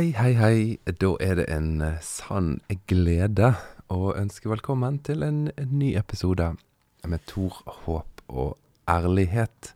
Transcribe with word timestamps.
Hei, 0.00 0.14
hei, 0.16 0.32
hei. 0.32 0.60
Da 0.96 1.08
er 1.20 1.34
det 1.36 1.44
en 1.52 1.82
eh, 1.84 1.98
sann 2.00 2.54
glede 2.88 3.50
å 3.92 4.14
ønske 4.16 4.48
velkommen 4.48 4.94
til 5.04 5.20
en, 5.26 5.50
ny 5.60 5.90
episode 6.00 6.46
med 7.04 7.26
Tor, 7.28 7.58
håp 7.82 8.22
og 8.32 8.54
ærlighet. 8.88 9.74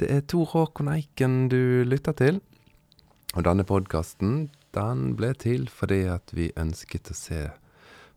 Det 0.00 0.08
er 0.14 0.24
Tor 0.24 0.48
Håkon 0.54 0.88
Eiken 0.94 1.50
du 1.52 1.84
lytter 1.84 2.16
til. 2.16 2.40
Og 3.34 3.44
denne 3.44 3.68
podkasten, 3.68 4.48
den 4.72 5.10
ble 5.20 5.34
til 5.36 5.68
fordi 5.68 6.06
at 6.08 6.32
vi 6.32 6.48
ønsket 6.56 7.12
å 7.12 7.20
se 7.20 7.44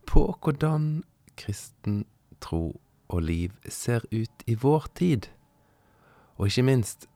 på 0.08 0.24
hvordan 0.40 1.02
kristen 1.36 2.06
tro 2.40 2.70
og 3.12 3.28
liv 3.28 3.60
ser 3.68 4.08
ut 4.16 4.48
i 4.48 4.56
vår 4.64 4.88
tid. 4.96 5.28
Og 6.40 6.48
ikke 6.48 6.70
minst 6.72 7.10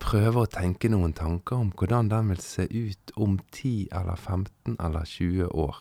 prøve 0.00 0.44
å 0.44 0.50
tenke 0.50 0.90
noen 0.90 1.12
tanker 1.16 1.60
om 1.60 1.70
hvordan 1.76 2.10
den 2.10 2.32
vil 2.32 2.42
se 2.42 2.66
ut 2.66 3.12
om 3.20 3.38
10 3.52 3.90
eller 4.00 4.16
15 4.16 4.76
eller 4.78 5.04
20 5.06 5.50
år. 5.52 5.78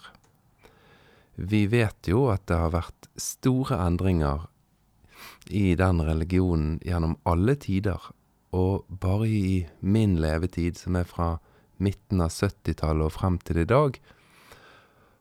Vi 1.39 1.65
vet 1.71 2.09
jo 2.11 2.27
at 2.33 2.45
det 2.51 2.59
har 2.59 2.73
vært 2.75 3.07
store 3.15 3.79
endringer 3.79 4.49
i 5.47 5.75
den 5.79 6.01
religionen 6.03 6.77
gjennom 6.85 7.15
alle 7.27 7.55
tider, 7.59 7.99
og 8.51 8.85
bare 8.89 9.27
i 9.29 9.67
min 9.79 10.17
levetid, 10.19 10.77
som 10.77 10.97
er 10.99 11.07
fra 11.07 11.37
midten 11.79 12.21
av 12.23 12.33
70-tallet 12.33 13.07
og 13.07 13.15
frem 13.15 13.37
til 13.45 13.61
i 13.63 13.67
dag, 13.69 13.99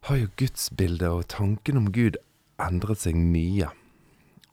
har 0.09 0.19
jo 0.19 0.31
gudsbildet 0.41 1.11
og 1.11 1.29
tanken 1.31 1.79
om 1.81 1.91
Gud 1.95 2.19
endret 2.63 3.05
seg 3.05 3.19
mye. 3.19 3.71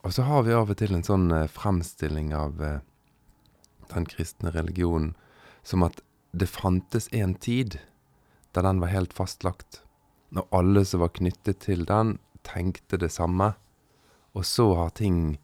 Og 0.06 0.14
så 0.14 0.26
har 0.28 0.46
vi 0.46 0.54
av 0.54 0.70
og 0.70 0.78
til 0.78 0.94
en 0.94 1.06
sånn 1.06 1.32
eh, 1.34 1.50
fremstilling 1.50 2.34
av 2.38 2.62
eh, 2.62 2.82
den 3.94 4.08
kristne 4.10 4.54
religionen 4.56 5.14
som 5.66 5.84
at 5.86 6.02
det 6.36 6.50
fantes 6.52 7.08
en 7.16 7.36
tid 7.36 7.80
da 8.56 8.64
den 8.64 8.80
var 8.80 8.94
helt 8.94 9.14
fastlagt. 9.14 9.82
Når 10.32 10.48
alle 10.56 10.86
som 10.88 11.04
var 11.04 11.14
knyttet 11.16 11.62
til 11.66 11.84
den, 11.88 12.18
tenkte 12.46 13.00
det 13.02 13.12
samme. 13.12 13.54
Og 14.36 14.46
så 14.48 14.68
har 14.78 14.94
ting 14.96 15.38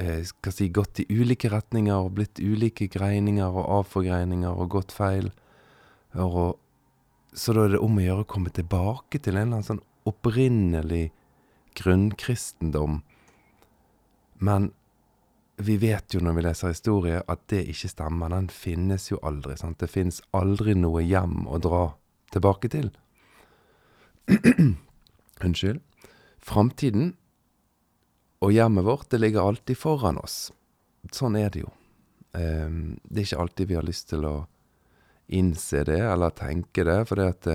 eh, 0.00 0.22
skal 0.24 0.54
si, 0.54 0.68
gått 0.72 1.02
i 1.02 1.08
ulike 1.10 1.50
retninger 1.52 1.96
og 1.96 2.14
blitt 2.16 2.40
ulike 2.40 2.88
greininger 2.92 3.48
og 3.48 3.68
avforgreininger 3.80 4.56
og 4.56 4.72
gått 4.76 4.94
feil. 4.96 5.30
Og, 6.16 6.56
så 7.32 7.54
da 7.56 7.66
er 7.66 7.76
det 7.76 7.84
om 7.84 8.00
å 8.00 8.04
gjøre 8.04 8.26
å 8.26 8.30
komme 8.30 8.52
tilbake 8.54 9.20
til 9.20 9.36
en 9.36 9.42
eller 9.42 9.60
annen 9.60 9.68
sånn 9.68 9.84
opprinnelig 10.08 11.10
grunnkristendom. 11.78 13.02
Men 14.40 14.70
vi 15.60 15.76
vet 15.80 16.14
jo 16.14 16.20
når 16.24 16.36
vi 16.36 16.44
leser 16.44 16.72
historie, 16.72 17.20
at 17.20 17.42
det 17.52 17.62
ikke 17.72 17.90
stemmer. 17.90 18.32
Den 18.32 18.48
finnes 18.52 19.10
jo 19.10 19.18
aldri. 19.26 19.56
sant? 19.58 19.78
Det 19.80 19.90
finnes 19.90 20.20
aldri 20.36 20.74
noe 20.74 21.02
hjem 21.04 21.46
å 21.48 21.58
dra 21.62 21.82
tilbake 22.32 22.70
til. 22.72 22.90
Unnskyld. 25.44 25.80
Framtiden 26.40 27.14
og 28.40 28.54
hjemmet 28.54 28.86
vårt, 28.86 29.10
det 29.10 29.20
ligger 29.20 29.50
alltid 29.50 29.76
foran 29.76 30.20
oss. 30.20 30.50
Sånn 31.12 31.36
er 31.36 31.50
det 31.52 31.64
jo. 31.64 31.72
Um, 32.32 32.96
det 33.04 33.22
er 33.22 33.28
ikke 33.28 33.42
alltid 33.44 33.68
vi 33.68 33.76
har 33.76 33.86
lyst 33.86 34.08
til 34.12 34.24
å 34.24 34.36
innse 35.30 35.84
det, 35.86 36.00
eller 36.00 36.32
tenke 36.34 36.84
det, 36.86 37.02
for 37.08 37.20
det 37.20 37.28
at, 37.34 37.48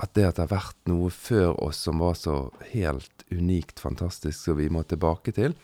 at 0.00 0.14
det 0.16 0.26
at 0.26 0.38
det 0.38 0.46
har 0.46 0.54
vært 0.54 0.78
noe 0.90 1.10
før 1.14 1.52
oss 1.62 1.82
som 1.86 2.00
var 2.02 2.16
så 2.18 2.38
helt 2.72 3.24
unikt 3.30 3.82
fantastisk 3.82 4.38
som 4.38 4.58
vi 4.58 4.70
må 4.72 4.82
tilbake 4.88 5.34
til, 5.36 5.54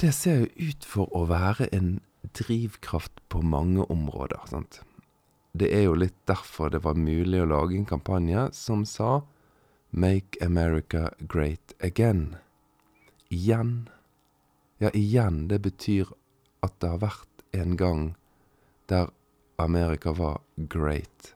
det 0.00 0.12
ser 0.12 0.42
jo 0.42 0.70
ut 0.70 0.84
for 0.88 1.12
å 1.14 1.26
være 1.30 1.68
en 1.72 2.00
drivkraft 2.34 3.22
på 3.28 3.42
mange 3.42 3.84
områder. 3.90 4.40
sant? 4.50 4.80
Det 5.54 5.70
er 5.70 5.84
jo 5.86 5.94
litt 5.94 6.16
derfor 6.26 6.70
det 6.70 6.82
var 6.82 6.98
mulig 6.98 7.42
å 7.42 7.46
lage 7.46 7.76
en 7.78 7.86
kampanje 7.86 8.48
som 8.52 8.84
sa 8.84 9.22
Make 9.90 10.40
America 10.42 11.10
Great 11.20 11.74
Again. 11.80 12.36
Igjen. 13.30 13.88
Ja, 14.78 14.90
igjen. 14.90 15.46
Det 15.48 15.60
betyr 15.62 16.10
at 16.66 16.74
det 16.80 16.90
har 16.90 17.04
vært 17.04 17.44
en 17.54 17.76
gang 17.76 18.02
der 18.90 19.12
Amerika 19.62 20.10
var 20.10 20.40
great. 20.56 21.34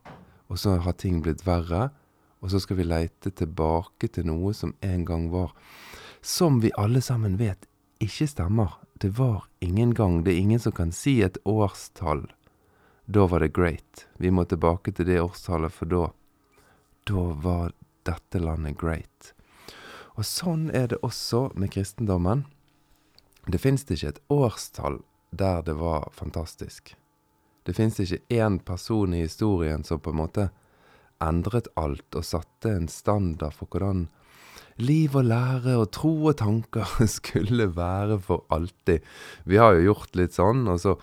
Og 0.50 0.58
så 0.58 0.80
har 0.82 0.98
ting 0.98 1.22
blitt 1.22 1.46
verre, 1.46 1.92
og 2.42 2.50
så 2.50 2.58
skal 2.58 2.80
vi 2.80 2.88
leite 2.88 3.30
tilbake 3.30 4.10
til 4.10 4.26
noe 4.26 4.50
som 4.54 4.74
en 4.82 5.04
gang 5.06 5.30
var. 5.30 5.54
Som 6.22 6.58
vi 6.58 6.74
alle 6.74 7.00
sammen 7.04 7.38
vet 7.38 7.68
ikke 8.02 8.28
stemmer. 8.30 8.76
Det 8.94 9.08
var 9.18 9.46
ingen 9.60 9.94
gang. 9.94 10.24
Det 10.24 10.32
er 10.32 10.42
ingen 10.42 10.60
som 10.60 10.72
kan 10.72 10.92
si 10.92 11.20
et 11.22 11.38
årstall. 11.44 12.26
Da 13.06 13.26
var 13.26 13.40
det 13.40 13.54
great. 13.56 14.06
Vi 14.18 14.30
må 14.30 14.44
tilbake 14.44 14.92
til 14.92 15.06
det 15.08 15.20
årstallet, 15.20 15.72
for 15.72 15.86
da 15.86 16.10
Da 17.08 17.22
var 17.40 17.72
dette 18.04 18.38
landet 18.38 18.76
great. 18.76 19.32
Og 20.18 20.26
sånn 20.26 20.68
er 20.74 20.88
det 20.90 20.98
også 21.02 21.48
med 21.54 21.70
kristendommen. 21.72 22.44
Det 23.46 23.60
fins 23.62 23.86
ikke 23.88 24.08
et 24.08 24.20
årstall 24.28 25.00
der 25.30 25.62
det 25.62 25.78
var 25.78 26.10
fantastisk. 26.12 26.96
Det 27.64 27.72
fins 27.76 28.00
ikke 28.00 28.20
én 28.28 28.58
person 28.58 29.14
i 29.14 29.22
historien 29.24 29.84
som 29.84 30.00
på 30.00 30.10
en 30.10 30.20
måte 30.20 30.48
endret 31.20 31.68
alt 31.76 32.14
og 32.16 32.24
satte 32.24 32.70
en 32.72 32.88
standard 32.88 33.56
for 33.56 33.68
hvordan 33.72 34.08
liv 34.82 35.14
og 35.18 35.28
lære 35.28 35.76
og 35.80 35.90
tro 35.94 36.12
og 36.30 36.38
tanker 36.40 36.88
skulle 37.18 37.70
være 37.76 38.18
for 38.24 38.44
alltid. 38.54 39.04
Vi 39.44 39.60
har 39.60 39.76
jo 39.76 39.92
gjort 39.92 40.18
litt 40.18 40.36
sånn, 40.36 40.66
og 40.70 40.80
så 40.82 40.94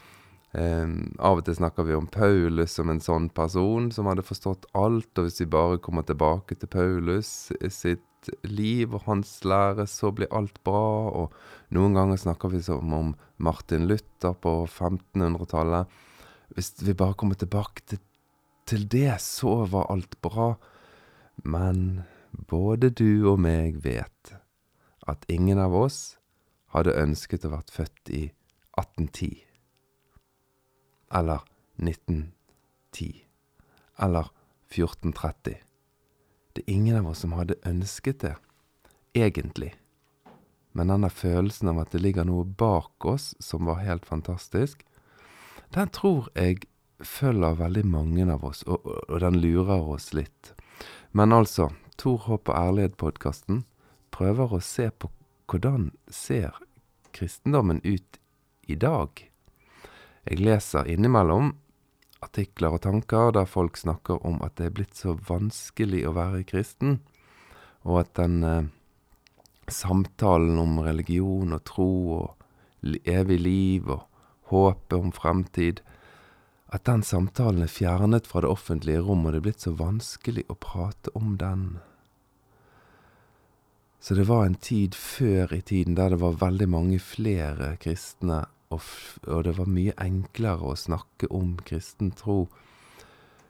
eh, 0.56 0.88
av 1.19 1.41
og 1.41 1.46
til 1.47 1.58
snakker 1.59 1.88
vi 1.88 1.97
om 1.97 2.09
Paulus 2.12 2.78
som 2.78 2.91
en 2.91 3.03
sånn 3.03 3.30
person 3.36 3.91
som 3.96 4.09
hadde 4.12 4.25
forstått 4.25 4.69
alt, 4.78 5.12
og 5.18 5.28
hvis 5.28 5.41
vi 5.44 5.52
bare 5.58 5.81
kommer 5.84 6.08
tilbake 6.08 6.58
til 6.59 6.72
Paulus 6.72 7.52
sitt 7.74 8.03
liv 8.47 8.94
og 8.96 9.06
hans 9.06 9.38
lære, 9.46 9.86
så 9.90 10.12
blir 10.16 10.31
alt 10.34 10.57
bra, 10.66 11.12
og 11.12 11.36
noen 11.75 11.97
ganger 11.97 12.22
snakker 12.22 12.53
vi 12.53 12.63
som 12.66 12.94
om 12.96 13.13
Martin 13.38 13.88
Luther 13.90 14.34
på 14.42 14.63
1500-tallet. 14.66 15.92
Hvis 16.56 16.74
vi 16.86 16.96
bare 16.97 17.18
kommer 17.18 17.38
tilbake 17.40 17.86
til, 17.90 18.02
til 18.66 18.88
det, 18.90 19.18
så 19.22 19.63
var 19.69 19.92
alt 19.94 20.18
bra. 20.25 20.53
Men 21.44 22.06
både 22.50 22.90
du 22.90 23.28
og 23.29 23.40
meg 23.44 23.81
vet 23.84 24.35
at 25.07 25.25
ingen 25.29 25.59
av 25.62 25.75
oss 25.78 26.18
hadde 26.75 26.96
ønsket 27.00 27.46
å 27.46 27.53
vært 27.53 27.72
født 27.73 28.12
i 28.12 28.23
1810. 28.79 29.46
Eller 31.16 31.45
1910. 31.78 33.24
Eller 34.01 34.31
1430. 34.74 35.62
Det 36.56 36.63
er 36.63 36.74
ingen 36.74 37.00
av 37.00 37.09
oss 37.12 37.24
som 37.24 37.35
hadde 37.35 37.59
ønsket 37.68 38.22
det, 38.24 38.35
egentlig. 39.13 39.74
Men 40.75 40.91
denne 40.91 41.12
følelsen 41.12 41.72
av 41.72 41.84
at 41.84 41.94
det 41.95 42.01
ligger 42.03 42.28
noe 42.28 42.44
bak 42.44 43.06
oss 43.07 43.34
som 43.44 43.68
var 43.69 43.84
helt 43.84 44.07
fantastisk, 44.07 44.84
den 45.75 45.91
tror 45.91 46.28
jeg 46.35 46.66
følger 47.03 47.57
veldig 47.59 47.84
mange 47.88 48.28
av 48.31 48.44
oss, 48.47 48.63
og, 48.68 48.84
og 48.84 49.19
den 49.24 49.40
lurer 49.40 49.88
oss 49.95 50.13
litt. 50.16 50.53
Men 51.16 51.35
altså, 51.35 51.69
Tor 51.97 52.17
Håp 52.28 52.50
og 52.51 52.56
ærlighet-podkasten 52.56 53.63
prøver 54.16 54.56
å 54.56 54.61
se 54.63 54.89
på 54.91 55.09
hvordan 55.50 55.91
ser 56.11 56.57
kristendommen 57.16 57.81
ut 57.85 58.19
i 58.67 58.75
dag. 58.75 59.09
Jeg 60.25 60.41
leser 60.41 60.89
innimellom 60.89 61.53
artikler 62.25 62.75
og 62.75 62.83
tanker 62.85 63.33
der 63.35 63.47
folk 63.50 63.78
snakker 63.78 64.23
om 64.25 64.41
at 64.45 64.57
det 64.57 64.69
er 64.69 64.75
blitt 64.79 64.97
så 64.97 65.16
vanskelig 65.29 66.06
å 66.09 66.16
være 66.16 66.45
kristen, 66.50 67.00
og 67.85 68.01
at 68.01 68.16
den 68.17 68.39
eh, 68.44 68.72
samtalen 69.69 70.57
om 70.62 70.80
religion 70.86 71.53
og 71.56 71.63
tro 71.69 71.91
og 72.18 72.98
evig 73.06 73.39
liv 73.41 73.89
og 73.89 74.06
håpet 74.51 74.98
om 74.98 75.13
fremtid 75.13 75.81
at 76.75 76.86
den 76.88 77.04
samtalen 77.07 77.63
er 77.63 77.72
fjernet 77.72 78.27
fra 78.27 78.42
det 78.44 78.51
offentlige 78.51 79.04
rom, 79.06 79.25
og 79.25 79.33
det 79.33 79.39
er 79.39 79.45
blitt 79.48 79.63
så 79.63 79.72
vanskelig 79.80 80.44
å 80.51 80.57
prate 80.60 81.13
om 81.16 81.38
den. 81.39 81.77
Så 84.04 84.18
det 84.18 84.27
var 84.30 84.45
en 84.45 84.57
tid 84.60 84.94
før 84.94 85.54
i 85.56 85.62
tiden 85.66 85.95
der 85.98 86.13
det 86.13 86.19
var 86.22 86.42
veldig 86.42 86.68
mange 86.69 87.00
flere 87.01 87.72
kristne, 87.81 88.44
og, 88.74 88.83
og 89.25 89.45
det 89.48 89.56
var 89.57 89.72
mye 89.72 89.95
enklere 90.01 90.74
å 90.74 90.77
snakke 90.77 91.30
om 91.33 91.56
kristen 91.66 92.12
tro. 92.13 92.45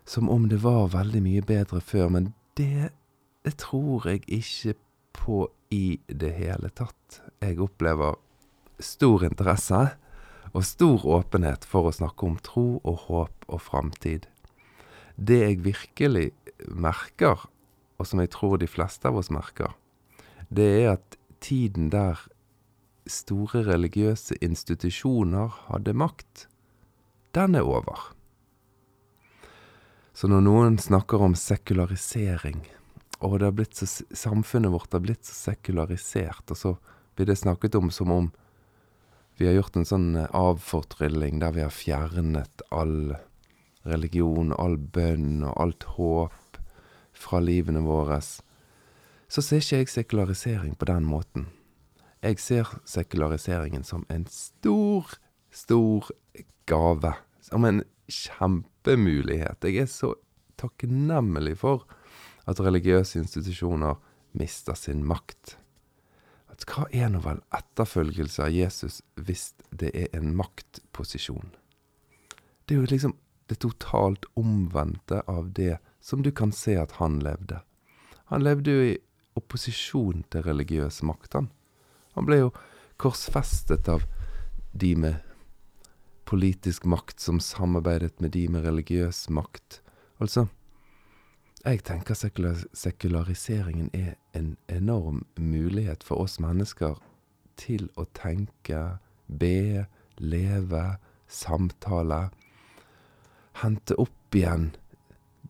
Som 0.06 0.30
om 0.30 0.46
det 0.52 0.62
var 0.64 0.94
veldig 0.94 1.24
mye 1.26 1.44
bedre 1.44 1.82
før, 1.82 2.12
men 2.14 2.32
det, 2.60 2.92
det 3.44 3.58
tror 3.60 4.06
jeg 4.08 4.22
ikke 4.30 4.78
på 5.18 5.42
i 5.74 5.98
det 6.08 6.36
hele 6.38 6.70
tatt. 6.78 7.22
Jeg 7.42 7.60
opplever 7.64 8.20
stor 8.80 9.26
interesse 9.26 9.82
og 10.56 10.64
stor 10.64 11.04
åpenhet 11.18 11.66
for 11.68 11.90
å 11.90 11.96
snakke 11.96 12.28
om 12.30 12.38
tro 12.40 12.80
og 12.88 13.08
håp 13.10 13.50
og 13.52 13.62
framtid. 13.62 14.30
Det 15.16 15.42
jeg 15.42 15.64
virkelig 15.66 16.30
merker, 16.72 17.44
og 18.00 18.08
som 18.08 18.22
jeg 18.24 18.32
tror 18.32 18.58
de 18.60 18.70
fleste 18.70 19.10
av 19.10 19.20
oss 19.20 19.32
merker, 19.34 19.76
det 20.48 20.70
er 20.80 20.94
at 20.96 21.18
tiden 21.44 21.90
der 21.92 22.22
store 23.12 23.66
religiøse 23.68 24.38
institusjoner 24.42 25.52
hadde 25.68 25.94
makt, 25.94 26.48
den 27.36 27.60
er 27.60 27.68
over. 27.68 28.12
Så 30.16 30.32
når 30.32 30.46
noen 30.48 30.80
snakker 30.80 31.20
om 31.20 31.36
sekularisering, 31.36 32.64
og 33.20 33.44
samfunnet 34.16 34.72
vårt 34.72 34.96
har 34.96 35.04
blitt 35.04 35.28
så 35.28 35.52
sekularisert, 35.52 36.48
og 36.52 36.58
så 36.58 36.74
blir 37.16 37.28
det 37.28 37.40
snakket 37.40 37.76
om 37.76 37.92
som 37.92 38.12
om 38.12 38.32
vi 39.38 39.48
har 39.50 39.58
gjort 39.58 39.76
en 39.80 39.88
sånn 39.88 40.10
eh, 40.20 40.32
avfortrylling 40.36 41.42
der 41.44 41.56
vi 41.56 41.64
har 41.66 41.74
fjernet 41.74 42.66
all 42.72 43.16
religion, 43.86 44.54
all 44.58 44.78
bønn 44.78 45.44
og 45.46 45.60
alt 45.62 45.88
håp 45.96 46.60
fra 47.16 47.42
livene 47.44 47.84
våre, 47.86 48.20
så 48.22 49.44
ser 49.44 49.62
ikke 49.62 49.82
jeg 49.82 49.92
sekularisering 49.92 50.76
på 50.80 50.88
den 50.90 51.06
måten. 51.08 51.50
Jeg 52.26 52.40
ser 52.42 52.72
sekulariseringen 52.90 53.86
som 53.86 54.06
en 54.10 54.26
stor, 54.32 55.12
stor 55.54 56.10
gave. 56.66 57.14
Som 57.46 57.68
en 57.68 57.84
kjempemulighet. 58.10 59.62
Jeg 59.62 59.84
er 59.84 59.92
så 59.92 60.16
takknemlig 60.58 61.58
for 61.62 61.86
at 62.50 62.62
religiøse 62.62 63.20
institusjoner 63.22 64.00
mister 64.38 64.78
sin 64.78 65.04
makt. 65.06 65.58
Hva 66.64 66.88
er 66.96 67.10
nå 67.12 67.20
vel 67.26 67.42
etterfølgelse 67.56 68.46
av 68.46 68.54
Jesus 68.54 69.02
hvis 69.20 69.52
det 69.76 69.92
er 69.92 70.16
en 70.16 70.32
maktposisjon? 70.38 71.52
Det 72.66 72.76
er 72.76 72.82
jo 72.82 72.92
liksom 72.94 73.16
det 73.50 73.60
totalt 73.62 74.26
omvendte 74.40 75.22
av 75.30 75.52
det 75.54 75.78
som 76.02 76.24
du 76.24 76.32
kan 76.32 76.54
se 76.56 76.78
at 76.80 76.96
han 77.02 77.20
levde. 77.22 77.60
Han 78.32 78.46
levde 78.46 78.74
jo 78.74 78.88
i 78.88 78.96
opposisjon 79.38 80.24
til 80.32 80.46
religiøs 80.48 81.02
makt, 81.06 81.34
han. 81.38 81.52
Han 82.16 82.26
ble 82.26 82.40
jo 82.40 82.52
korsfestet 83.02 83.90
av 83.92 84.06
de 84.72 84.96
med 84.96 85.20
politisk 86.26 86.88
makt 86.90 87.20
som 87.22 87.42
samarbeidet 87.44 88.22
med 88.24 88.34
de 88.34 88.48
med 88.50 88.66
religiøs 88.66 89.28
makt. 89.30 89.82
Altså, 90.18 90.48
jeg 91.66 91.82
tenker 91.88 92.14
sekular 92.14 92.60
sekulariseringen 92.78 93.90
er 93.94 94.16
en 94.38 94.56
enorm 94.70 95.24
mulighet 95.38 96.04
for 96.06 96.22
oss 96.22 96.38
mennesker 96.40 97.00
til 97.58 97.88
å 97.98 98.06
tenke, 98.14 99.00
be, 99.28 99.86
leve, 100.22 100.86
samtale. 101.28 102.28
Hente 103.64 103.98
opp 103.98 104.36
igjen 104.38 104.74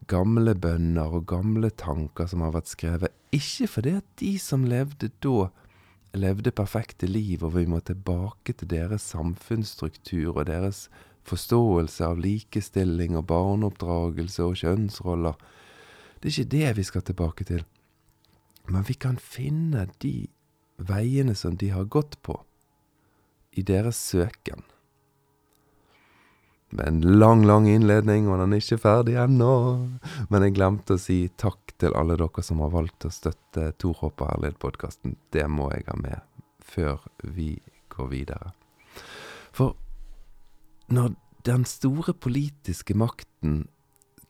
gamle 0.07 0.53
bønner 0.55 1.17
og 1.17 1.27
gamle 1.29 1.71
tanker 1.73 2.29
som 2.29 2.45
har 2.45 2.53
vært 2.55 2.71
skrevet. 2.71 3.13
Ikke 3.35 3.67
fordi 3.67 3.95
at 3.99 4.07
de 4.21 4.31
som 4.39 4.63
levde 4.69 5.09
da, 5.25 5.49
levde 6.15 6.53
perfekte 6.55 7.09
liv, 7.09 7.43
og 7.43 7.57
vi 7.57 7.65
må 7.67 7.81
tilbake 7.83 8.55
til 8.55 8.71
deres 8.71 9.03
samfunnsstruktur 9.11 10.37
og 10.37 10.45
deres 10.47 10.85
forståelse 11.25 12.05
av 12.05 12.21
likestilling 12.21 13.17
og 13.17 13.27
barneoppdragelse 13.33 14.45
og 14.45 14.59
kjønnsroller. 14.61 15.35
Det 16.25 16.31
er 16.31 16.41
ikke 16.41 16.57
det 16.57 16.69
vi 16.79 16.83
skal 16.83 17.03
tilbake 17.05 17.45
til. 17.45 17.59
Men 18.65 18.81
vi 18.87 18.95
kan 18.97 19.19
finne 19.21 19.83
de 20.01 20.25
veiene 20.81 21.35
som 21.37 21.53
de 21.53 21.67
har 21.69 21.85
gått 21.85 22.15
på, 22.25 22.33
i 23.53 23.61
deres 23.61 23.99
søken. 24.01 24.63
Med 26.73 26.87
en 26.87 27.19
lang, 27.21 27.43
lang 27.45 27.67
innledning, 27.69 28.25
og 28.25 28.41
den 28.41 28.55
er 28.57 28.63
ikke 28.63 28.79
ferdig 28.87 29.19
ennå. 29.21 29.51
Men 30.33 30.47
jeg 30.47 30.55
glemte 30.57 30.97
å 30.97 31.03
si 31.03 31.19
takk 31.37 31.75
til 31.77 31.93
alle 31.93 32.17
dere 32.17 32.45
som 32.49 32.65
har 32.65 32.73
valgt 32.73 33.05
å 33.05 33.13
støtte 33.13 33.67
Tor 33.77 34.01
Håp 34.01 34.25
og 34.25 34.31
Herlighet-podkasten. 34.31 35.19
Det 35.29 35.45
må 35.45 35.69
jeg 35.75 35.85
ha 35.91 35.99
med 36.01 36.25
før 36.57 37.05
vi 37.21 37.51
går 37.93 38.09
videre. 38.15 38.55
For 39.53 39.77
når 40.89 41.13
den 41.45 41.69
store 41.69 42.17
politiske 42.17 42.97
makten 42.97 43.67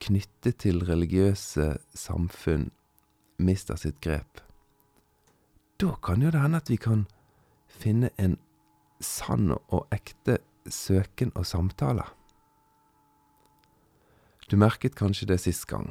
knyttet 0.05 0.59
til 0.63 0.83
religiøse 0.85 1.75
samfunn 1.97 2.69
mister 3.41 3.79
sitt 3.79 3.99
grep, 4.03 4.41
da 5.81 5.95
kan 6.03 6.21
jo 6.23 6.31
det 6.31 6.39
hende 6.39 6.61
at 6.61 6.71
vi 6.71 6.77
kan 6.79 7.03
finne 7.67 8.09
en 8.21 8.37
sann 9.03 9.51
og 9.51 9.81
ekte 9.91 10.37
søken 10.71 11.33
og 11.35 11.45
samtale. 11.45 12.05
Du 14.47 14.55
merket 14.61 14.95
kanskje 14.95 15.27
det 15.33 15.41
sist 15.43 15.65
gang. 15.67 15.89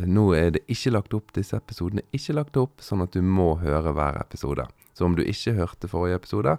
Nå 0.00 0.30
er 0.34 0.54
det 0.56 0.64
ikke 0.72 0.92
lagt 0.94 1.14
opp, 1.14 1.32
disse 1.36 1.58
episodene 1.58 2.02
er 2.02 2.16
ikke 2.16 2.36
lagt 2.38 2.56
opp 2.56 2.82
sånn 2.82 3.04
at 3.04 3.14
du 3.14 3.20
må 3.22 3.52
høre 3.60 3.92
hver 3.94 4.18
episode. 4.22 4.64
Så 4.96 5.06
om 5.06 5.16
du 5.16 5.22
ikke 5.22 5.54
hørte 5.58 5.90
forrige 5.90 6.20
episode, 6.20 6.56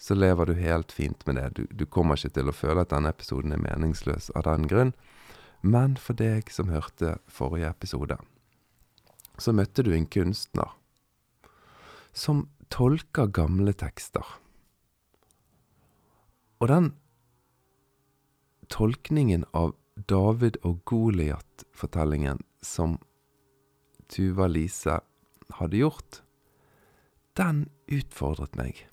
så 0.00 0.16
lever 0.16 0.48
du 0.48 0.54
helt 0.56 0.92
fint 0.92 1.26
med 1.26 1.36
det. 1.36 1.48
Du, 1.56 1.62
du 1.70 1.84
kommer 1.86 2.16
ikke 2.16 2.38
til 2.38 2.48
å 2.48 2.56
føle 2.56 2.84
at 2.84 2.92
denne 2.92 3.10
episoden 3.12 3.52
er 3.52 3.64
meningsløs 3.64 4.30
av 4.38 4.46
den 4.46 4.68
grunn. 4.70 4.94
Men 5.60 5.96
for 6.00 6.16
deg 6.16 6.48
som 6.52 6.70
hørte 6.72 7.18
forrige 7.28 7.68
episode, 7.68 8.16
så 9.40 9.52
møtte 9.56 9.84
du 9.84 9.92
en 9.92 10.08
kunstner 10.08 10.72
som 12.16 12.46
tolker 12.72 13.28
gamle 13.32 13.74
tekster. 13.76 14.24
Og 16.60 16.68
den 16.68 16.90
tolkningen 18.72 19.44
av 19.56 19.74
David 20.08 20.56
og 20.64 20.80
Goliat-fortellingen 20.88 22.40
som 22.64 22.98
Tuva 24.10 24.48
Lise 24.50 25.00
hadde 25.58 25.80
gjort, 25.80 26.20
den 27.36 27.66
utfordret 27.90 28.56
meg. 28.58 28.86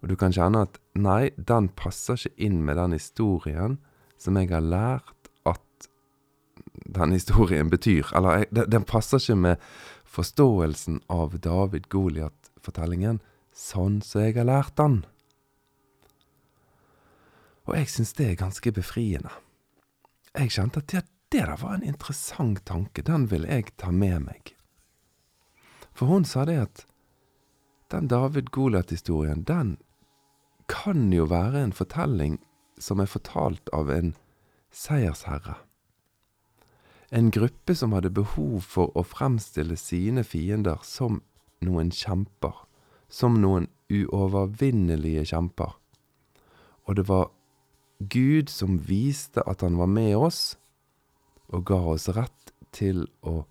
Og 0.00 0.12
du 0.12 0.16
kan 0.16 0.32
kjenne 0.32 0.64
at 0.64 0.78
nei, 0.96 1.30
den 1.36 1.68
passer 1.76 2.16
ikke 2.16 2.46
inn 2.48 2.60
med 2.64 2.78
den 2.80 2.96
historien 2.96 3.78
som 4.20 4.36
jeg 4.36 4.50
har 4.52 4.64
lært 4.64 5.30
at 5.48 5.88
den 6.84 7.14
historien 7.16 7.70
betyr. 7.72 8.10
Eller 8.16 8.44
den 8.50 8.84
passer 8.84 9.22
ikke 9.22 9.38
med 9.38 9.70
forståelsen 10.10 11.00
av 11.08 11.38
David-Goliat-fortellingen 11.38 13.20
sånn 13.56 14.00
som 14.04 14.24
jeg 14.24 14.36
har 14.38 14.48
lært 14.48 14.76
den. 14.80 15.00
Og 17.68 17.76
jeg 17.78 17.90
syns 17.92 18.12
det 18.18 18.32
er 18.32 18.40
ganske 18.40 18.72
befriende. 18.74 19.32
Jeg 20.34 20.52
kjente 20.54 20.82
at 20.82 20.94
ja, 20.94 21.02
det 21.30 21.44
der 21.46 21.56
var 21.60 21.76
en 21.76 21.86
interessant 21.86 22.64
tanke, 22.66 23.04
den 23.06 23.28
vil 23.30 23.44
jeg 23.46 23.70
ta 23.78 23.92
med 23.94 24.24
meg. 24.24 24.54
For 25.94 26.10
hun 26.10 26.24
sa 26.26 26.42
det 26.48 26.56
at 26.58 26.84
den 27.94 28.08
David-Goliat-historien, 28.10 29.44
den 29.46 29.76
kan 30.70 31.12
jo 31.14 31.28
være 31.30 31.62
en 31.62 31.74
fortelling 31.74 32.40
som 32.80 33.00
er 33.00 33.10
fortalt 33.10 33.70
av 33.76 33.90
en 33.92 34.14
seiersherre. 34.72 35.56
En 37.10 37.30
gruppe 37.34 37.74
som 37.74 37.92
hadde 37.92 38.12
behov 38.14 38.62
for 38.70 38.94
å 38.94 39.02
fremstille 39.06 39.76
sine 39.78 40.22
fiender 40.24 40.78
som 40.86 41.20
noen 41.64 41.90
kjemper, 41.90 42.54
som 43.10 43.40
noen 43.42 43.66
uovervinnelige 43.90 45.26
kjemper. 45.32 45.74
Og 46.86 46.96
det 46.96 47.08
var 47.10 47.32
Gud 48.00 48.48
som 48.48 48.78
viste 48.86 49.42
at 49.46 49.60
han 49.66 49.76
var 49.76 49.90
med 49.90 50.16
oss, 50.16 50.56
og 51.50 51.66
ga 51.66 51.80
oss 51.92 52.08
rett 52.14 52.54
til 52.72 53.04
å 53.26 53.42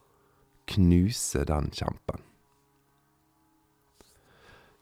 knuse 0.72 1.44
den 1.46 1.70
kjempen. 1.76 2.24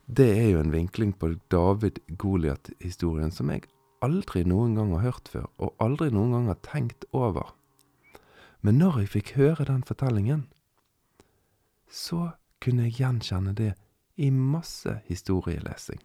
Det 0.07 0.29
er 0.37 0.51
jo 0.53 0.61
en 0.61 0.71
vinkling 0.71 1.11
på 1.19 1.33
David-Goliat-historien 1.51 3.33
som 3.33 3.49
jeg 3.51 3.65
aldri 4.05 4.43
noen 4.47 4.75
gang 4.77 4.93
har 4.95 5.05
hørt 5.05 5.29
før, 5.31 5.47
og 5.57 5.75
aldri 5.83 6.09
noen 6.13 6.35
gang 6.35 6.49
har 6.51 6.59
tenkt 6.65 7.07
over. 7.11 7.53
Men 8.61 8.79
når 8.81 9.01
jeg 9.03 9.13
fikk 9.15 9.33
høre 9.37 9.67
den 9.69 9.83
fortellingen, 9.87 10.47
så 11.87 12.33
kunne 12.63 12.87
jeg 12.87 12.99
gjenkjenne 12.99 13.53
det 13.55 13.73
i 14.17 14.29
masse 14.33 14.99
historielesing. 15.07 16.01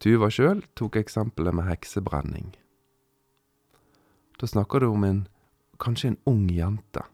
Tuva 0.00 0.30
sjøl 0.32 0.62
tok 0.78 0.96
eksempelet 0.96 1.54
med 1.54 1.68
heksebrenning. 1.68 2.54
Da 4.40 4.48
snakker 4.48 4.80
du 4.80 4.88
om 4.88 5.04
en 5.04 5.26
kanskje 5.80 6.14
en 6.14 6.22
ung 6.26 6.46
jente. 6.48 7.04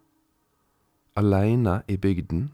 Aleine 1.19 1.81
i 1.91 1.97
bygden 1.99 2.53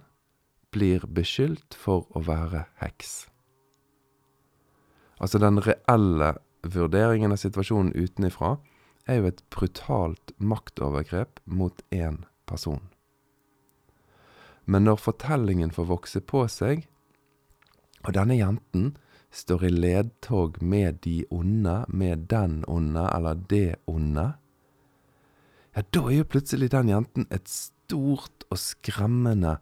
blir 0.73 1.05
beskyldt 1.05 1.77
for 1.77 2.09
å 2.17 2.25
være 2.25 2.65
heks. 2.81 3.32
Altså 5.23 5.39
den 5.39 5.61
reelle 5.63 6.35
vurderingen 6.67 7.35
av 7.35 7.39
situasjonen 7.43 7.95
utenifra 7.95 8.57
er 9.07 9.21
jo 9.21 9.31
et 9.31 9.43
brutalt 9.55 10.35
maktovergrep 10.39 11.39
mot 11.47 11.79
én 11.95 12.25
person. 12.47 12.83
Men 14.67 14.87
når 14.87 15.01
fortellingen 15.03 15.73
får 15.75 15.89
vokse 15.91 16.23
på 16.27 16.45
seg, 16.51 16.87
og 18.03 18.15
denne 18.19 18.39
jenten 18.39 18.93
står 19.33 19.67
i 19.67 19.73
ledtog 19.73 20.59
med 20.63 21.03
de 21.07 21.23
onde, 21.31 21.83
med 21.89 22.27
den 22.31 22.63
onde 22.71 23.07
eller 23.15 23.39
det 23.51 23.79
onde, 23.91 24.33
ja, 25.73 25.83
da 25.89 26.03
er 26.05 26.19
jo 26.19 26.29
plutselig 26.29 26.69
den 26.75 26.91
jenten 26.93 27.27
et 27.33 27.49
stort 27.49 28.45
og 28.51 28.59
skremmende 28.61 29.57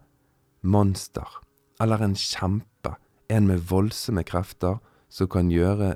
monster. 0.61 1.37
Eller 1.79 2.03
en 2.03 2.17
kjempe. 2.19 2.97
En 3.31 3.47
med 3.47 3.63
voldsomme 3.69 4.25
krefter 4.27 4.81
som 5.11 5.29
kan 5.31 5.51
gjøre 5.51 5.95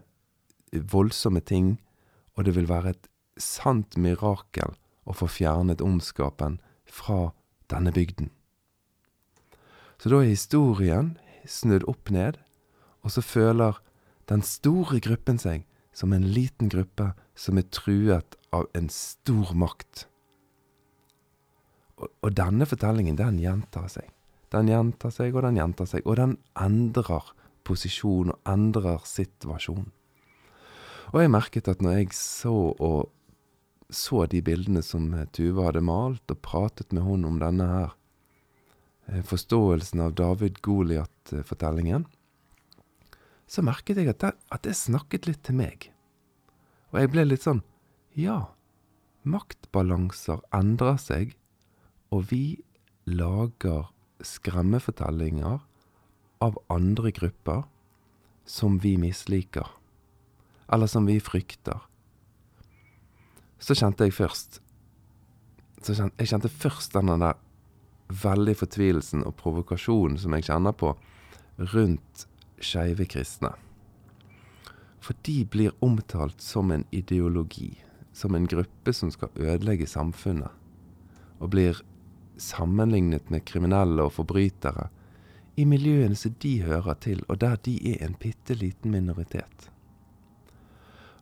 voldsomme 0.76 1.42
ting, 1.42 1.78
og 2.36 2.46
det 2.46 2.56
vil 2.58 2.68
være 2.68 2.96
et 2.96 3.08
sant 3.40 3.96
mirakel 3.96 4.76
å 5.06 5.16
få 5.16 5.30
fjernet 5.32 5.84
ondskapen 5.84 6.60
fra 6.86 7.32
denne 7.72 7.94
bygden. 7.96 8.32
Så 9.98 10.12
da 10.12 10.20
er 10.22 10.34
historien 10.34 11.16
snudd 11.48 11.86
opp 11.90 12.12
ned, 12.12 12.42
og 13.06 13.14
så 13.14 13.24
føler 13.24 13.80
den 14.30 14.44
store 14.44 15.00
gruppen 15.04 15.40
seg 15.40 15.64
som 15.96 16.12
en 16.14 16.26
liten 16.36 16.72
gruppe 16.72 17.14
som 17.40 17.60
er 17.60 17.70
truet 17.72 18.36
av 18.56 18.68
en 18.76 18.90
stor 18.92 19.54
makt. 19.56 20.08
Og, 21.96 22.10
og 22.20 22.36
denne 22.36 22.68
fortellingen, 22.68 23.16
den 23.20 23.40
gjentar 23.40 23.88
seg. 23.92 24.10
Den 24.52 24.70
gjentar 24.72 25.14
seg, 25.14 25.36
og 25.36 25.46
den 25.46 25.60
gjentar 25.60 25.88
seg, 25.90 26.04
og 26.04 26.20
den 26.20 26.36
endrer 26.60 27.32
posisjon 27.66 28.34
og 28.34 28.50
endrer 28.50 29.04
situasjon. 29.10 29.90
Og 31.14 31.22
jeg 31.22 31.32
merket 31.34 31.70
at 31.72 31.84
når 31.84 32.00
jeg 32.00 32.16
så 32.18 32.56
og 32.74 33.12
så 33.94 34.26
de 34.30 34.42
bildene 34.42 34.82
som 34.84 35.12
Tuva 35.36 35.68
hadde 35.68 35.84
malt, 35.86 36.26
og 36.32 36.42
pratet 36.42 36.94
med 36.96 37.06
hun 37.06 37.26
om 37.28 37.38
denne 37.42 37.68
her 37.70 37.92
eh, 39.08 39.22
forståelsen 39.22 40.02
av 40.02 40.16
David-Goliat-fortellingen, 40.18 42.08
så 43.46 43.62
merket 43.62 44.02
jeg 44.02 44.10
at 44.10 44.24
det, 44.24 44.34
at 44.50 44.66
det 44.66 44.74
snakket 44.78 45.30
litt 45.30 45.44
til 45.46 45.60
meg. 45.60 45.92
Og 46.90 47.02
jeg 47.04 47.14
ble 47.14 47.28
litt 47.28 47.46
sånn 47.46 47.62
Ja, 48.18 48.56
maktbalanser 49.28 50.42
endrer 50.56 50.98
seg, 51.02 51.36
og 52.10 52.32
vi 52.32 52.64
lager 53.06 53.92
skremmefortellinger 54.26 55.62
av 56.44 56.58
andre 56.70 57.12
grupper 57.12 57.64
som 58.46 58.78
vi 58.80 58.98
misliker, 58.98 59.68
eller 60.68 60.88
som 60.88 61.06
vi 61.06 61.20
frykter. 61.20 61.80
Så 63.60 63.76
kjente 63.78 64.06
jeg 64.06 64.14
først 64.14 64.62
kjente, 65.86 66.16
Jeg 66.18 66.28
kjente 66.28 66.50
først 66.50 66.94
denne 66.94 67.18
der 67.22 67.38
veldig 68.10 68.56
fortvilelsen 68.58 69.24
og 69.26 69.36
provokasjonen 69.38 70.18
som 70.18 70.34
jeg 70.34 70.48
kjenner 70.50 70.74
på 70.74 70.96
rundt 71.74 72.28
skeive 72.62 73.06
kristne. 73.06 73.54
For 75.00 75.14
de 75.26 75.46
blir 75.46 75.76
omtalt 75.86 76.42
som 76.42 76.72
en 76.72 76.86
ideologi, 76.92 77.76
som 78.14 78.36
en 78.36 78.48
gruppe 78.48 78.94
som 78.94 79.12
skal 79.12 79.30
ødelegge 79.36 79.88
samfunnet, 79.88 80.52
og 81.40 81.52
blir 81.54 81.82
sammenlignet 82.38 83.30
med 83.30 83.46
kriminelle 83.46 84.04
og 84.04 84.16
forbrytere 84.18 84.90
i 85.56 85.66
miljøene 85.66 86.18
som 86.20 86.36
de 86.44 86.58
hører 86.66 86.98
til, 87.04 87.24
og 87.30 87.40
der 87.42 87.56
de 87.66 87.78
er 87.94 88.04
en 88.06 88.18
bitte 88.20 88.58
liten 88.60 88.92
minoritet. 88.92 89.70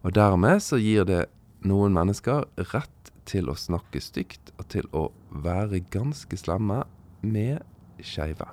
Og 0.03 0.15
dermed 0.15 0.59
så 0.63 0.79
gir 0.81 1.05
det 1.07 1.25
noen 1.63 1.93
mennesker 1.95 2.47
rett 2.73 3.11
til 3.29 3.47
å 3.49 3.55
snakke 3.55 4.01
stygt 4.03 4.51
og 4.57 4.67
til 4.73 4.89
å 4.91 5.07
være 5.43 5.83
ganske 5.93 6.37
slemme 6.37 6.81
med 7.21 7.61
skeive. 8.03 8.49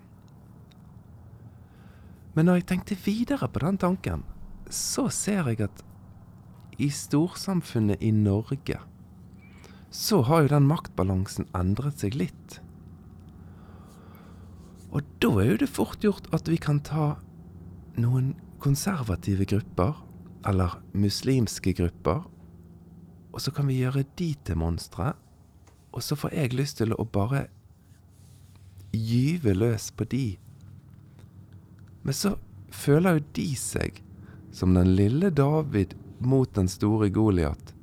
Men 2.37 2.47
når 2.47 2.61
jeg 2.61 2.69
tenkte 2.71 3.01
videre 3.05 3.49
på 3.51 3.65
den 3.65 3.81
tanken, 3.83 4.23
så 4.71 5.09
ser 5.11 5.49
jeg 5.51 5.65
at 5.67 5.83
i 6.81 6.89
storsamfunnet 6.95 8.01
i 8.01 8.13
Norge 8.15 8.79
så 9.91 10.21
har 10.23 10.45
jo 10.45 10.53
den 10.53 10.69
maktbalansen 10.71 11.49
endret 11.57 11.99
seg 11.99 12.15
litt. 12.15 12.61
Og 14.91 15.07
da 15.23 15.31
er 15.39 15.53
jo 15.53 15.61
det 15.63 15.71
fort 15.71 16.03
gjort 16.03 16.29
at 16.35 16.49
vi 16.51 16.59
kan 16.61 16.81
ta 16.85 17.15
noen 18.01 18.35
konservative 18.61 19.47
grupper, 19.49 19.95
eller 20.49 20.79
muslimske 20.97 21.73
grupper, 21.77 22.25
og 23.31 23.41
så 23.41 23.53
kan 23.55 23.69
vi 23.69 23.81
gjøre 23.83 24.05
de 24.19 24.35
til 24.45 24.59
monstre, 24.59 25.13
og 25.93 26.03
så 26.03 26.17
får 26.19 26.35
jeg 26.35 26.55
lyst 26.57 26.81
til 26.81 26.95
å 26.95 27.05
bare 27.05 27.47
gyve 28.95 29.55
løs 29.55 29.91
på 29.95 30.07
de 30.11 30.25
men 32.03 32.15
så 32.15 32.37
føler 32.71 33.19
jo 33.19 33.27
de 33.37 33.49
seg 33.59 34.01
som 34.55 34.75
den 34.75 34.95
lille 34.97 35.31
David 35.31 35.95
mot 36.19 36.53
den 36.55 36.69
store 36.69 37.11
Goliat. 37.13 37.75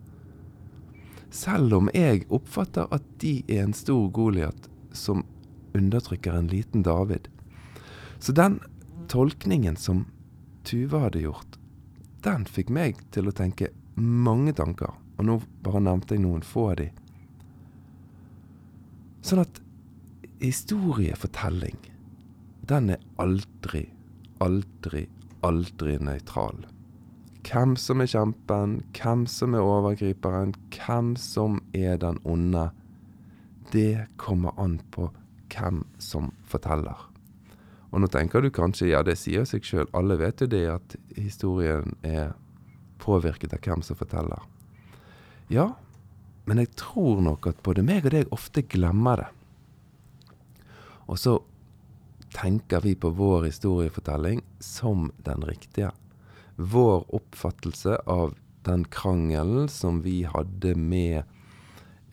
Selv 1.34 1.76
om 1.78 1.92
jeg 1.94 2.26
oppfatter 2.34 2.90
at 2.94 3.06
de 3.22 3.40
er 3.48 3.66
en 3.66 3.76
stor 3.78 4.08
Goliat 4.14 4.70
som 4.96 5.26
undertrykker 5.78 6.36
en 6.36 6.50
liten 6.52 6.84
David. 6.84 7.28
Så 8.20 8.34
den 8.36 8.60
tolkningen 9.12 9.78
som 9.80 10.06
Tuva 10.68 11.06
hadde 11.06 11.24
gjort, 11.24 11.60
den 12.26 12.48
fikk 12.50 12.72
meg 12.74 13.00
til 13.16 13.30
å 13.30 13.36
tenke 13.36 13.72
mange 13.96 14.54
tanker. 14.58 14.98
Og 15.18 15.30
nå 15.30 15.38
bare 15.66 15.82
nevnte 15.86 16.18
jeg 16.18 16.26
noen 16.26 16.44
få 16.46 16.72
av 16.74 16.80
de. 16.82 16.90
Sånn 19.26 19.44
at 19.44 19.62
historiefortelling, 20.42 21.78
den 22.68 22.92
er 22.94 23.06
aldri 23.22 23.88
aldri, 24.40 25.08
aldri 25.42 25.98
nøytral. 26.02 26.66
Hvem 27.48 27.76
som 27.80 28.02
er 28.04 28.12
kjempen, 28.12 28.82
hvem 28.98 29.26
som 29.32 29.56
er 29.56 29.64
overgriperen, 29.64 30.54
hvem 30.74 31.16
som 31.20 31.62
er 31.78 32.00
den 32.02 32.20
onde, 32.28 32.70
det 33.72 34.08
kommer 34.20 34.56
an 34.60 34.80
på 34.92 35.10
hvem 35.58 35.84
som 36.02 36.32
forteller. 36.48 37.08
Og 37.92 38.04
nå 38.04 38.10
tenker 38.12 38.44
du 38.44 38.52
kanskje 38.54 38.92
ja, 38.92 39.02
det 39.04 39.18
sier 39.20 39.48
seg 39.48 39.66
sjøl, 39.66 39.88
alle 39.96 40.20
vet 40.20 40.44
jo 40.44 40.50
det 40.52 40.66
at 40.70 40.96
historien 41.16 41.96
er 42.06 42.36
påvirket 43.02 43.56
av 43.56 43.64
hvem 43.64 43.84
som 43.86 43.98
forteller. 44.00 44.44
Ja, 45.52 45.72
men 46.48 46.62
jeg 46.62 46.74
tror 46.80 47.22
nok 47.24 47.48
at 47.50 47.62
både 47.64 47.86
meg 47.86 48.08
og 48.08 48.16
deg 48.16 48.34
ofte 48.36 48.64
glemmer 48.68 49.24
det. 49.24 49.30
Og 51.08 51.20
så 51.20 51.38
tenker 52.36 52.84
vi 52.84 52.96
på 53.00 53.14
vår 53.16 53.48
historiefortelling 53.48 54.42
som 54.60 55.10
den 55.24 55.46
riktige. 55.48 55.94
Vår 56.56 57.06
oppfattelse 57.16 57.96
av 58.10 58.36
den 58.68 58.84
krangelen 58.92 59.70
som 59.72 60.02
vi 60.04 60.22
hadde 60.28 60.76
med 60.76 61.24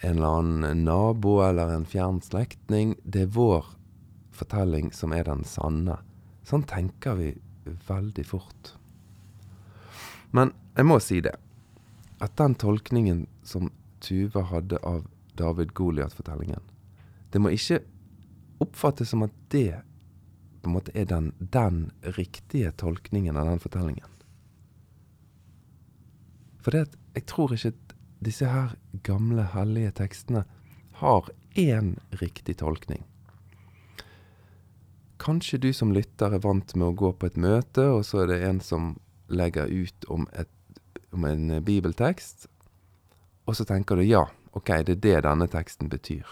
en 0.03 0.17
eller 0.17 0.39
annen 0.39 0.85
nabo 0.85 1.39
eller 1.45 1.73
en 1.75 1.87
fjern 1.87 2.21
slektning, 2.23 2.97
det 3.05 3.27
er 3.27 3.35
vår 3.37 3.71
fortelling 4.35 4.91
som 4.93 5.15
er 5.15 5.27
den 5.29 5.45
sanne. 5.49 6.01
Sånn 6.45 6.67
tenker 6.69 7.17
vi 7.19 7.31
veldig 7.89 8.27
fort. 8.29 8.75
Men 10.35 10.53
jeg 10.75 10.89
må 10.89 10.99
si 11.01 11.21
det, 11.25 11.37
at 12.21 12.37
den 12.41 12.57
tolkningen 12.59 13.27
som 13.47 13.71
Tuva 14.05 14.43
hadde 14.51 14.81
av 14.85 15.07
David 15.39 15.73
Goliat-fortellingen, 15.79 16.63
det 17.33 17.41
må 17.43 17.53
ikke 17.55 17.81
oppfattes 18.63 19.11
som 19.11 19.25
at 19.27 19.35
det 19.55 19.81
på 20.63 20.71
en 20.71 20.77
måte 20.77 20.93
er 20.97 21.07
den, 21.09 21.33
den 21.39 21.91
riktige 22.17 22.73
tolkningen 22.81 23.37
av 23.37 23.51
den 23.51 23.63
fortellingen. 23.63 24.11
For 26.65 26.73
det 26.73 26.87
at 26.87 26.95
jeg 27.15 27.27
tror 27.29 27.53
ikke 27.53 27.75
disse 28.25 28.49
her 28.49 28.77
gamle, 29.07 29.47
hellige 29.55 29.93
tekstene 30.01 30.45
har 31.01 31.29
én 31.55 31.97
riktig 32.21 32.59
tolkning. 32.63 33.05
Kanskje 35.19 35.59
du 35.59 35.73
som 35.73 35.93
lytter 35.95 36.35
er 36.35 36.43
vant 36.45 36.75
med 36.75 36.91
å 36.91 36.97
gå 36.99 37.13
på 37.17 37.31
et 37.31 37.37
møte, 37.41 37.87
og 37.95 38.03
så 38.05 38.25
er 38.25 38.33
det 38.33 38.41
en 38.45 38.61
som 38.61 38.95
legger 39.33 39.71
ut 39.71 40.09
om, 40.13 40.27
et, 40.33 40.51
om 41.15 41.25
en 41.25 41.61
bibeltekst, 41.65 42.49
og 43.45 43.57
så 43.57 43.65
tenker 43.69 43.97
du 43.97 44.05
ja, 44.05 44.27
ok, 44.53 44.71
det 44.85 44.99
er 44.99 45.03
det 45.07 45.21
denne 45.29 45.49
teksten 45.51 45.89
betyr. 45.93 46.27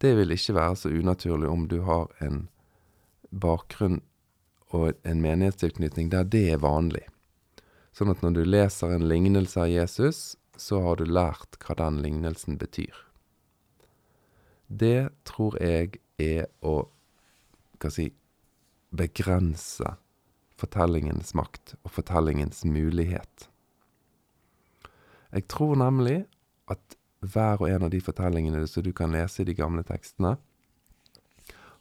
Det 0.00 0.14
vil 0.16 0.32
ikke 0.32 0.56
være 0.56 0.76
så 0.80 0.88
unaturlig 0.88 1.48
om 1.50 1.66
du 1.68 1.82
har 1.84 2.08
en 2.24 2.46
bakgrunn 3.30 4.00
og 4.72 4.94
en 5.04 5.20
menighetstilknytning 5.20 6.10
der 6.12 6.24
det 6.24 6.46
er 6.54 6.62
vanlig. 6.62 7.04
Sånn 7.92 8.12
at 8.12 8.22
når 8.24 8.38
du 8.38 8.44
leser 8.46 8.94
en 8.94 9.08
lignelse 9.10 9.60
av 9.60 9.68
Jesus, 9.68 10.36
så 10.56 10.80
har 10.84 11.00
du 11.00 11.06
lært 11.08 11.58
hva 11.62 11.76
den 11.78 12.00
lignelsen 12.04 12.58
betyr. 12.60 12.94
Det 14.66 15.10
tror 15.26 15.56
jeg 15.62 15.98
er 16.20 16.46
å 16.62 16.90
hva 17.80 17.90
si 17.90 18.10
begrense 18.90 19.96
fortellingens 20.60 21.32
makt 21.38 21.74
og 21.82 21.94
fortellingens 21.94 22.64
mulighet. 22.68 23.48
Jeg 25.30 25.46
tror 25.50 25.78
nemlig 25.78 26.24
at 26.70 26.96
hver 27.20 27.62
og 27.62 27.70
en 27.70 27.86
av 27.86 27.92
de 27.92 28.00
fortellingene 28.02 28.66
som 28.68 28.84
du 28.84 28.92
kan 28.96 29.12
lese 29.14 29.42
i 29.42 29.48
de 29.48 29.56
gamle 29.56 29.84
tekstene, 29.86 30.36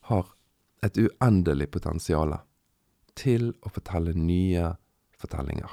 har 0.10 0.32
et 0.86 0.98
uendelig 0.98 1.70
potensial 1.74 2.38
til 3.20 3.52
å 3.66 3.72
fortelle 3.74 4.16
nye 4.16 4.72
fortellinger. 5.20 5.70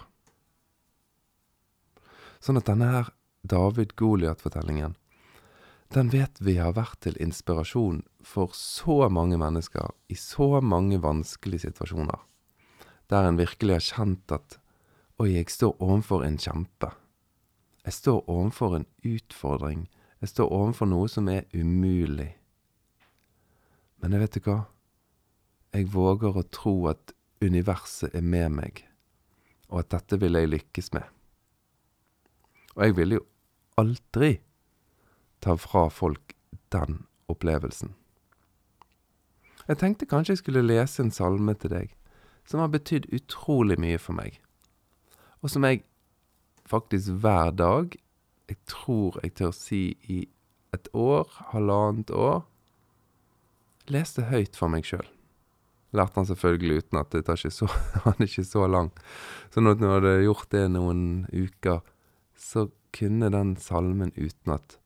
Sånn 2.47 2.61
at 2.61 2.69
denne 2.69 2.87
her 2.87 3.09
David-Goliat-fortellingen, 3.51 4.93
den 5.91 6.11
vet 6.13 6.39
vi 6.39 6.53
har 6.61 6.77
vært 6.77 7.01
til 7.03 7.17
inspirasjon 7.19 8.05
for 8.23 8.55
så 8.55 9.09
mange 9.11 9.35
mennesker 9.39 9.91
i 10.07 10.19
så 10.19 10.61
mange 10.63 11.01
vanskelige 11.03 11.65
situasjoner, 11.65 12.21
der 13.11 13.27
en 13.27 13.41
virkelig 13.41 13.75
har 13.75 13.87
kjent 13.89 14.35
at 14.39 14.61
oi, 15.19 15.33
jeg 15.33 15.51
står 15.51 15.75
overfor 15.83 16.23
en 16.23 16.39
kjempe. 16.39 16.93
Jeg 17.83 17.99
står 17.99 18.23
overfor 18.31 18.79
en 18.79 18.87
utfordring. 19.03 19.87
Jeg 20.23 20.35
står 20.37 20.55
overfor 20.55 20.91
noe 20.91 21.11
som 21.11 21.27
er 21.33 21.51
umulig. 21.51 22.31
Men 23.99 24.15
jeg 24.15 24.23
vet 24.23 24.39
du 24.39 24.47
hva? 24.47 24.59
Jeg 25.75 25.91
våger 25.91 26.39
å 26.39 26.47
tro 26.55 26.79
at 26.95 27.11
universet 27.43 28.15
er 28.15 28.23
med 28.23 28.55
meg, 28.63 28.87
og 29.67 29.83
at 29.83 29.95
dette 29.99 30.23
vil 30.23 30.39
jeg 30.39 30.55
lykkes 30.55 30.95
med. 30.95 31.16
Og 32.77 32.85
jeg 32.85 32.97
vil 32.97 33.17
jo 33.17 33.23
aldri 33.81 34.37
ta 35.45 35.57
fra 35.61 35.87
folk 35.93 36.35
den 36.73 37.05
opplevelsen. 37.33 37.95
Jeg 39.67 39.81
tenkte 39.81 40.07
kanskje 40.07 40.37
jeg 40.37 40.43
skulle 40.45 40.67
lese 40.67 41.03
en 41.03 41.15
salme 41.15 41.55
til 41.59 41.73
deg 41.73 41.95
som 42.47 42.63
har 42.63 42.71
betydd 42.71 43.09
utrolig 43.17 43.75
mye 43.83 43.99
for 43.99 44.15
meg, 44.15 44.37
og 45.43 45.51
som 45.51 45.65
jeg 45.67 45.83
faktisk 46.67 47.17
hver 47.23 47.51
dag, 47.51 47.97
jeg 48.47 48.59
tror 48.71 49.19
jeg 49.25 49.35
tør 49.35 49.51
si 49.55 49.81
i 50.07 50.21
et 50.75 50.89
år, 50.95 51.27
halvannet 51.51 52.13
år, 52.15 52.45
leste 53.91 54.29
høyt 54.31 54.55
for 54.59 54.71
meg 54.71 54.87
sjøl. 54.87 55.07
Lærte 55.97 56.21
han 56.21 56.29
selvfølgelig 56.29 56.85
uten 56.85 57.01
at 57.01 57.11
det 57.15 57.25
tar 57.27 57.39
ikke 57.41 57.55
så, 57.55 57.67
han 58.07 58.15
er 58.19 58.31
ikke 58.31 58.47
så 58.47 58.67
lang. 58.71 58.93
Så 59.51 59.63
når 59.63 59.79
jeg 59.79 59.93
hadde 59.97 60.15
gjort 60.27 60.51
det 60.55 60.65
noen 60.75 61.05
uker, 61.33 61.83
så 62.37 62.69
kunne 62.97 63.31
den 63.33 63.57
salmen 63.61 64.13
utenat. 64.17 64.79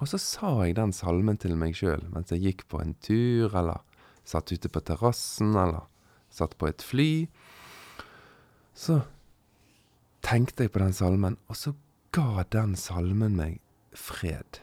Og 0.00 0.08
så 0.08 0.20
sa 0.20 0.52
jeg 0.64 0.78
den 0.78 0.94
salmen 0.96 1.38
til 1.40 1.56
meg 1.60 1.76
sjøl 1.76 2.02
mens 2.12 2.32
jeg 2.32 2.44
gikk 2.44 2.66
på 2.72 2.80
en 2.80 2.94
tur, 3.04 3.52
eller 3.52 3.84
satt 4.24 4.52
ute 4.52 4.70
på 4.72 4.82
terrassen, 4.84 5.52
eller 5.56 5.86
satt 6.32 6.56
på 6.58 6.70
et 6.70 6.84
fly. 6.84 7.10
Så 8.76 9.02
tenkte 10.24 10.64
jeg 10.64 10.72
på 10.72 10.82
den 10.82 10.96
salmen, 10.96 11.36
og 11.50 11.58
så 11.58 11.74
ga 12.16 12.44
den 12.52 12.76
salmen 12.78 13.36
meg 13.36 13.60
fred. 13.96 14.62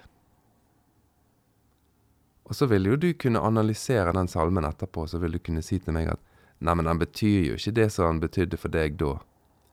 Og 2.48 2.56
så 2.56 2.68
vil 2.72 2.88
jo 2.88 2.96
du 2.96 3.12
kunne 3.20 3.44
analysere 3.44 4.14
den 4.16 4.30
salmen 4.32 4.66
etterpå, 4.66 5.06
så 5.08 5.20
vil 5.20 5.36
du 5.36 5.44
kunne 5.44 5.66
si 5.66 5.80
til 5.84 5.96
meg 5.98 6.14
at 6.16 6.24
Nei, 6.58 6.74
men 6.74 6.88
den 6.90 6.98
betyr 6.98 7.52
jo 7.52 7.58
ikke 7.60 7.76
det 7.78 7.92
som 7.94 8.16
den 8.16 8.22
betydde 8.24 8.58
for 8.58 8.74
deg 8.74 8.96
da. 8.98 9.12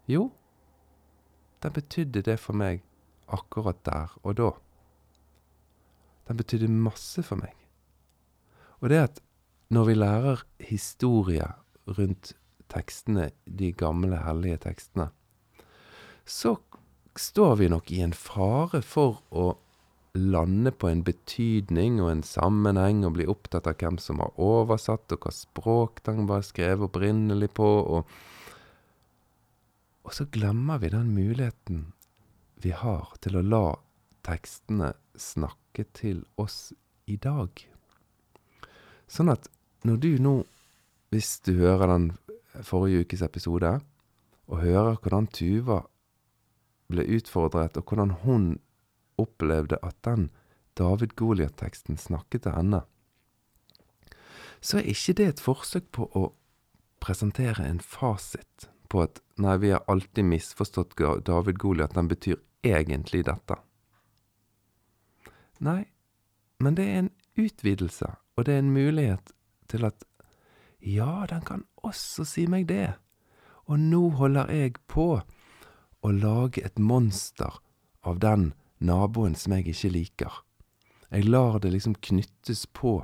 Jo, 0.05 0.27
den 1.65 1.73
betydde 1.73 2.21
det 2.27 2.37
for 2.43 2.57
meg 2.61 2.83
akkurat 3.33 3.81
der 3.89 4.13
og 4.23 4.37
da. 4.37 4.51
Den 6.29 6.37
betydde 6.37 6.69
masse 6.69 7.25
for 7.25 7.41
meg. 7.41 7.55
Og 8.85 8.93
det 8.93 9.01
at 9.01 9.21
når 9.73 9.89
vi 9.89 9.95
lærer 9.97 10.45
historie 10.61 11.47
rundt 11.89 12.35
tekstene, 12.69 13.31
de 13.49 13.73
gamle, 13.73 14.19
hellige 14.27 14.61
tekstene, 14.67 15.09
så 16.25 16.57
står 17.17 17.57
vi 17.61 17.69
nok 17.73 17.91
i 17.93 18.03
en 18.05 18.13
fare 18.13 18.83
for 18.85 19.23
å 19.31 19.55
lande 20.15 20.71
på 20.71 20.89
en 20.89 21.03
betydning 21.07 21.99
og 22.03 22.11
en 22.13 22.23
sammenheng 22.27 23.03
og 23.07 23.17
bli 23.17 23.27
opptatt 23.31 23.67
av 23.71 23.81
hvem 23.81 23.99
som 23.99 24.21
har 24.23 24.37
oversatt, 24.41 25.11
og 25.17 25.25
hva 25.25 25.35
språk 25.35 26.05
den 26.07 26.29
var 26.31 26.45
skrevet 26.47 26.87
opprinnelig 26.91 27.51
på, 27.57 27.67
og 27.67 28.11
Og 30.05 30.13
så 30.13 30.27
glemmer 30.29 30.79
vi 30.83 30.93
den 30.93 31.15
muligheten 31.17 31.87
vi 32.61 32.73
har 32.77 33.15
til 33.25 33.39
å 33.39 33.45
la 33.45 33.65
tekstene 34.25 34.93
snakke 35.21 35.87
til 35.97 36.23
oss 36.41 36.73
i 37.11 37.17
dag. 37.21 37.51
Sånn 39.09 39.33
at 39.33 39.49
når 39.85 40.01
du 40.01 40.13
nå, 40.21 40.35
hvis 41.13 41.39
du 41.45 41.57
hører 41.61 41.91
den 41.93 42.07
forrige 42.65 43.05
ukes 43.05 43.25
episode, 43.25 43.79
og 44.49 44.61
hører 44.61 45.01
hvordan 45.01 45.29
Tuva 45.33 45.83
ble 46.93 47.05
utfordret, 47.17 47.77
og 47.81 47.89
hvordan 47.89 48.17
hun 48.25 48.49
opplevde 49.21 49.79
at 49.83 49.97
den 50.05 50.29
David-Goliat-teksten 50.79 52.01
snakket 52.01 52.45
til 52.47 52.57
henne, 52.57 52.83
så 54.65 54.81
er 54.81 54.93
ikke 54.93 55.17
det 55.21 55.27
et 55.29 55.45
forsøk 55.45 55.91
på 55.93 56.09
å 56.17 56.29
presentere 57.05 57.67
en 57.69 57.81
fasit 57.85 58.69
på 58.95 59.03
at 59.03 59.21
nei, 59.43 59.57
vi 59.59 59.73
har 59.75 59.83
alltid 59.91 60.27
misforstått 60.31 60.95
David-Goliat, 61.27 61.97
den 61.99 62.09
betyr 62.09 62.39
egentlig 62.63 63.25
dette. 63.27 63.59
Nei, 65.65 65.83
men 66.63 66.77
det 66.79 66.87
er 66.89 67.01
en 67.03 67.13
utvidelse, 67.39 68.15
og 68.37 68.47
det 68.47 68.55
er 68.55 68.63
en 68.63 68.75
mulighet 68.75 69.33
til 69.71 69.87
at 69.89 70.07
ja, 70.85 71.25
den 71.31 71.43
kan 71.43 71.65
også 71.83 72.27
si 72.29 72.47
meg 72.51 72.69
det, 72.69 72.95
og 73.67 73.81
nå 73.81 74.03
holder 74.19 74.53
jeg 74.53 74.77
på 74.91 75.09
å 76.05 76.11
lage 76.13 76.63
et 76.63 76.79
monster 76.79 77.59
av 78.05 78.21
den 78.21 78.53
naboen 78.85 79.35
som 79.39 79.57
jeg 79.57 79.73
ikke 79.73 79.93
liker. 79.95 80.43
Jeg 81.09 81.31
lar 81.31 81.59
det 81.63 81.73
liksom 81.73 81.97
knyttes 82.05 82.67
på 82.77 82.99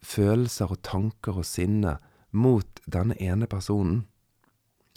følelser 0.00 0.70
og 0.70 0.82
tanker 0.86 1.40
og 1.42 1.48
sinne 1.48 1.98
mot 2.30 2.80
denne 2.86 3.16
ene 3.18 3.48
personen, 3.50 4.04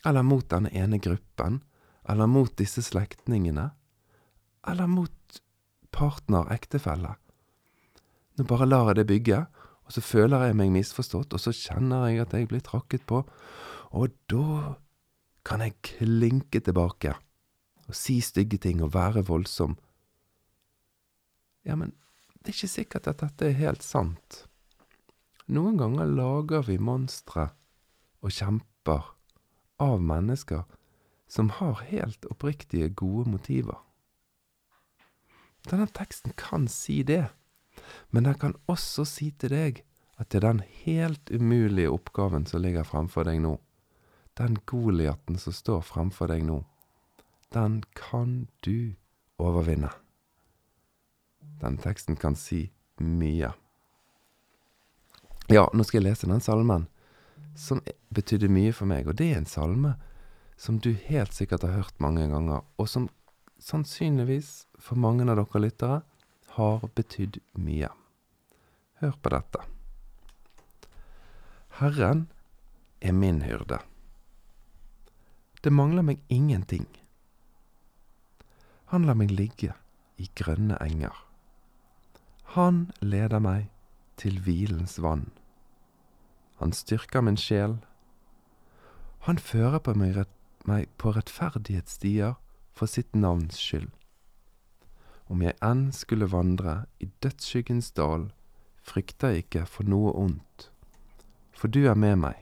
eller 0.05 0.25
mot 0.25 0.45
denne 0.51 0.71
ene 0.75 0.99
gruppen, 0.99 1.61
eller 2.09 2.27
mot 2.27 2.51
disse 2.59 2.83
slektningene, 2.83 3.69
eller 4.67 4.87
mot 4.87 5.41
partner, 5.93 6.49
ektefelle. 6.51 7.15
Nå 8.37 8.47
bare 8.49 8.67
lar 8.67 8.91
jeg 8.91 9.01
det 9.01 9.09
bygge, 9.11 9.43
og 9.83 9.95
så 9.95 10.01
føler 10.03 10.47
jeg 10.47 10.57
meg 10.57 10.73
misforstått, 10.73 11.35
og 11.35 11.41
så 11.41 11.53
kjenner 11.55 12.07
jeg 12.09 12.23
at 12.23 12.35
jeg 12.35 12.49
blir 12.51 12.63
trakket 12.65 13.05
på, 13.07 13.23
og 13.93 14.15
da 14.31 14.75
kan 15.45 15.61
jeg 15.61 15.79
klinke 15.83 16.63
tilbake 16.63 17.13
og 17.83 17.97
si 17.97 18.21
stygge 18.23 18.57
ting 18.63 18.79
og 18.81 18.93
være 18.95 19.25
voldsom 19.27 19.75
ja, 21.63 21.75
men 21.79 21.93
det 22.43 22.51
er 22.51 22.57
ikke 22.57 22.71
sikkert 22.71 23.07
at 23.07 23.21
dette 23.23 23.47
er 23.47 23.59
helt 23.61 23.83
sant. 23.85 24.43
Noen 25.53 25.77
ganger 25.79 26.09
lager 26.11 26.65
vi 26.67 26.75
monstre 26.79 27.49
og 28.23 28.33
kjemper 28.35 29.13
av 29.77 30.01
mennesker 30.01 30.63
som 31.27 31.49
har 31.49 31.81
helt 31.89 32.25
oppriktige, 32.25 32.89
gode 32.89 33.29
motiver. 33.29 33.79
Denne 35.69 35.87
teksten 35.87 36.35
kan 36.37 36.67
si 36.67 37.01
det, 37.03 37.31
men 38.11 38.27
den 38.27 38.37
kan 38.37 38.55
også 38.67 39.05
si 39.07 39.31
til 39.31 39.53
deg 39.55 39.81
at 40.21 40.29
det 40.29 40.41
er 40.41 40.47
den 40.49 40.61
helt 40.83 41.31
umulige 41.31 41.89
oppgaven 41.89 42.45
som 42.45 42.61
ligger 42.61 42.85
fremfor 42.85 43.25
deg 43.25 43.41
nå, 43.41 43.55
den 44.37 44.59
Goliaten 44.69 45.39
som 45.41 45.55
står 45.55 45.81
fremfor 45.87 46.29
deg 46.29 46.45
nå, 46.45 46.61
den 47.53 47.81
kan 47.97 48.47
du 48.65 48.93
overvinne. 49.41 49.89
Den 51.61 51.77
teksten 51.81 52.17
kan 52.19 52.35
si 52.35 52.67
mye. 53.01 53.53
Ja, 55.51 55.67
nå 55.73 55.83
skal 55.83 56.01
jeg 56.01 56.11
lese 56.11 56.29
den 56.29 56.43
salmen 56.43 56.87
som 57.55 57.81
betydde 58.13 58.49
mye 58.51 58.73
for 58.73 58.89
meg, 58.89 59.07
og 59.07 59.17
det 59.19 59.31
er 59.31 59.41
en 59.41 59.49
salme 59.49 59.95
som 60.57 60.79
du 60.79 60.93
helt 60.93 61.33
sikkert 61.33 61.65
har 61.65 61.75
hørt 61.77 61.99
mange 62.03 62.27
ganger, 62.29 62.63
og 62.77 62.89
som 62.89 63.09
sannsynligvis 63.63 64.65
for 64.79 64.99
mange 64.99 65.25
av 65.27 65.39
dere 65.39 65.61
lyttere 65.63 66.01
har 66.57 66.85
betydd 66.95 67.39
mye. 67.57 67.89
Hør 69.01 69.15
på 69.21 69.33
dette. 69.33 69.63
Herren 71.79 72.27
er 73.01 73.15
min 73.17 73.41
hyrde. 73.43 73.79
Det 75.63 75.71
mangler 75.73 76.05
meg 76.05 76.19
ingenting. 76.29 76.85
Han 78.93 79.07
lar 79.07 79.17
meg 79.17 79.31
ligge 79.33 79.73
i 80.21 80.27
grønne 80.37 80.77
enger. 80.83 81.15
Han 82.53 82.91
leder 83.01 83.41
meg 83.41 83.71
til 84.21 84.37
hvilens 84.45 84.99
vann. 85.01 85.31
Han 86.63 86.71
styrker 86.71 87.21
min 87.21 87.35
sjel. 87.37 87.73
Han 89.27 89.37
fører 89.37 89.81
på 89.83 89.91
meg, 89.99 90.21
meg 90.63 90.85
på 90.95 91.11
rettferdighetsstier 91.11 92.37
for 92.71 92.87
sitt 92.87 93.11
navns 93.11 93.57
skyld. 93.59 93.89
Om 95.27 95.41
jeg 95.43 95.57
enn 95.59 95.89
skulle 95.91 96.29
vandre 96.31 96.85
i 97.03 97.09
dødsskyggens 97.19 97.89
dal, 97.99 98.29
frykter 98.79 99.33
jeg 99.33 99.43
ikke 99.43 99.65
for 99.67 99.91
noe 99.91 100.13
ondt. 100.15 100.69
For 101.51 101.67
du 101.67 101.81
er 101.83 101.99
med 101.99 102.21
meg, 102.21 102.39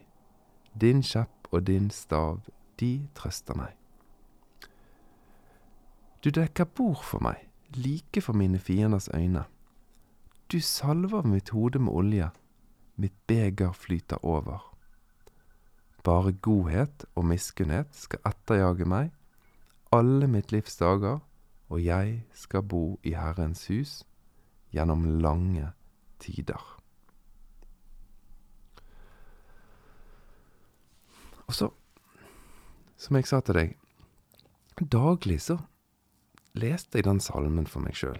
din 0.78 1.02
kjepp 1.02 1.50
og 1.50 1.66
din 1.72 1.90
stav, 1.90 2.44
de 2.78 3.08
trøster 3.18 3.58
meg. 3.58 3.74
Du 6.22 6.30
dekker 6.30 6.70
bord 6.70 7.02
for 7.02 7.26
meg, 7.26 7.42
like 7.74 8.22
for 8.22 8.38
mine 8.38 8.62
fienders 8.62 9.10
øyne. 9.18 9.48
Du 10.46 10.60
salver 10.62 11.26
mitt 11.26 11.50
hode 11.50 11.82
med 11.82 11.94
olje, 11.94 12.30
mitt 12.96 13.16
beger 13.28 13.72
flyter 13.74 14.26
over. 14.26 14.62
Bare 16.04 16.34
godhet 16.34 17.06
og 17.16 17.26
miskunnhet 17.30 17.94
skal 17.96 18.24
etterjage 18.26 18.88
meg 18.90 19.12
alle 19.92 20.28
mitt 20.28 20.52
livs 20.52 20.78
dager, 20.80 21.20
og 21.72 21.84
jeg 21.84 22.24
skal 22.34 22.64
bo 22.64 23.00
i 23.04 23.14
Herrens 23.16 23.68
hus 23.68 24.02
gjennom 24.72 25.04
lange 25.24 25.72
tider. 26.20 26.64
Og 31.48 31.56
så, 31.56 31.68
som 32.96 33.20
jeg 33.20 33.28
sa 33.28 33.42
til 33.44 33.60
deg, 33.60 33.76
daglig 34.82 35.42
så 35.44 35.58
leste 36.56 37.00
jeg 37.00 37.08
den 37.08 37.20
salmen 37.24 37.68
for 37.68 37.84
meg 37.84 37.98
sjøl. 38.00 38.20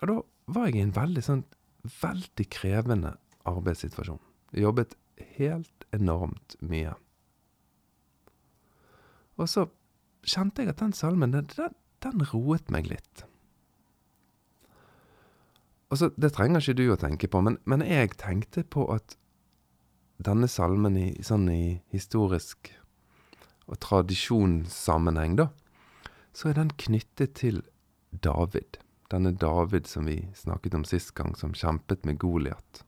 Og 0.00 0.08
da 0.08 0.16
var 0.52 0.68
jeg 0.68 0.80
i 0.80 0.84
en 0.84 0.96
veldig 0.96 1.24
sånn 1.24 1.42
veldig 1.82 2.46
krevende 2.52 3.14
arbeidssituasjon. 3.48 4.20
Jeg 4.52 4.66
jobbet 4.66 4.96
helt 5.38 5.86
enormt 5.96 6.56
mye. 6.60 6.94
Og 9.40 9.48
så 9.48 9.66
kjente 10.28 10.64
jeg 10.64 10.74
at 10.74 10.82
den 10.82 10.92
salmen, 10.96 11.32
den, 11.32 11.76
den 12.04 12.26
roet 12.32 12.70
meg 12.72 12.90
litt. 12.90 13.24
Og 15.90 15.98
så, 15.98 16.10
Det 16.16 16.32
trenger 16.36 16.62
ikke 16.62 16.78
du 16.78 16.84
å 16.92 17.00
tenke 17.00 17.30
på, 17.30 17.40
men, 17.42 17.58
men 17.64 17.82
jeg 17.82 18.14
tenkte 18.20 18.62
på 18.62 18.86
at 18.94 19.16
denne 20.20 20.46
salmen 20.50 20.98
i, 21.00 21.08
sånn 21.24 21.48
i 21.50 21.80
historisk 21.94 22.70
og 23.70 23.78
tradisjonssammenheng, 23.80 25.38
da, 25.40 25.48
så 26.36 26.50
er 26.50 26.60
den 26.60 26.72
knyttet 26.78 27.34
til 27.40 27.62
David. 28.10 28.78
Denne 29.10 29.32
David 29.34 29.88
som 29.90 30.06
vi 30.06 30.22
snakket 30.38 30.76
om 30.78 30.86
sist 30.86 31.12
gang, 31.18 31.34
som 31.36 31.54
kjempet 31.56 32.06
med 32.06 32.20
Goliat. 32.22 32.84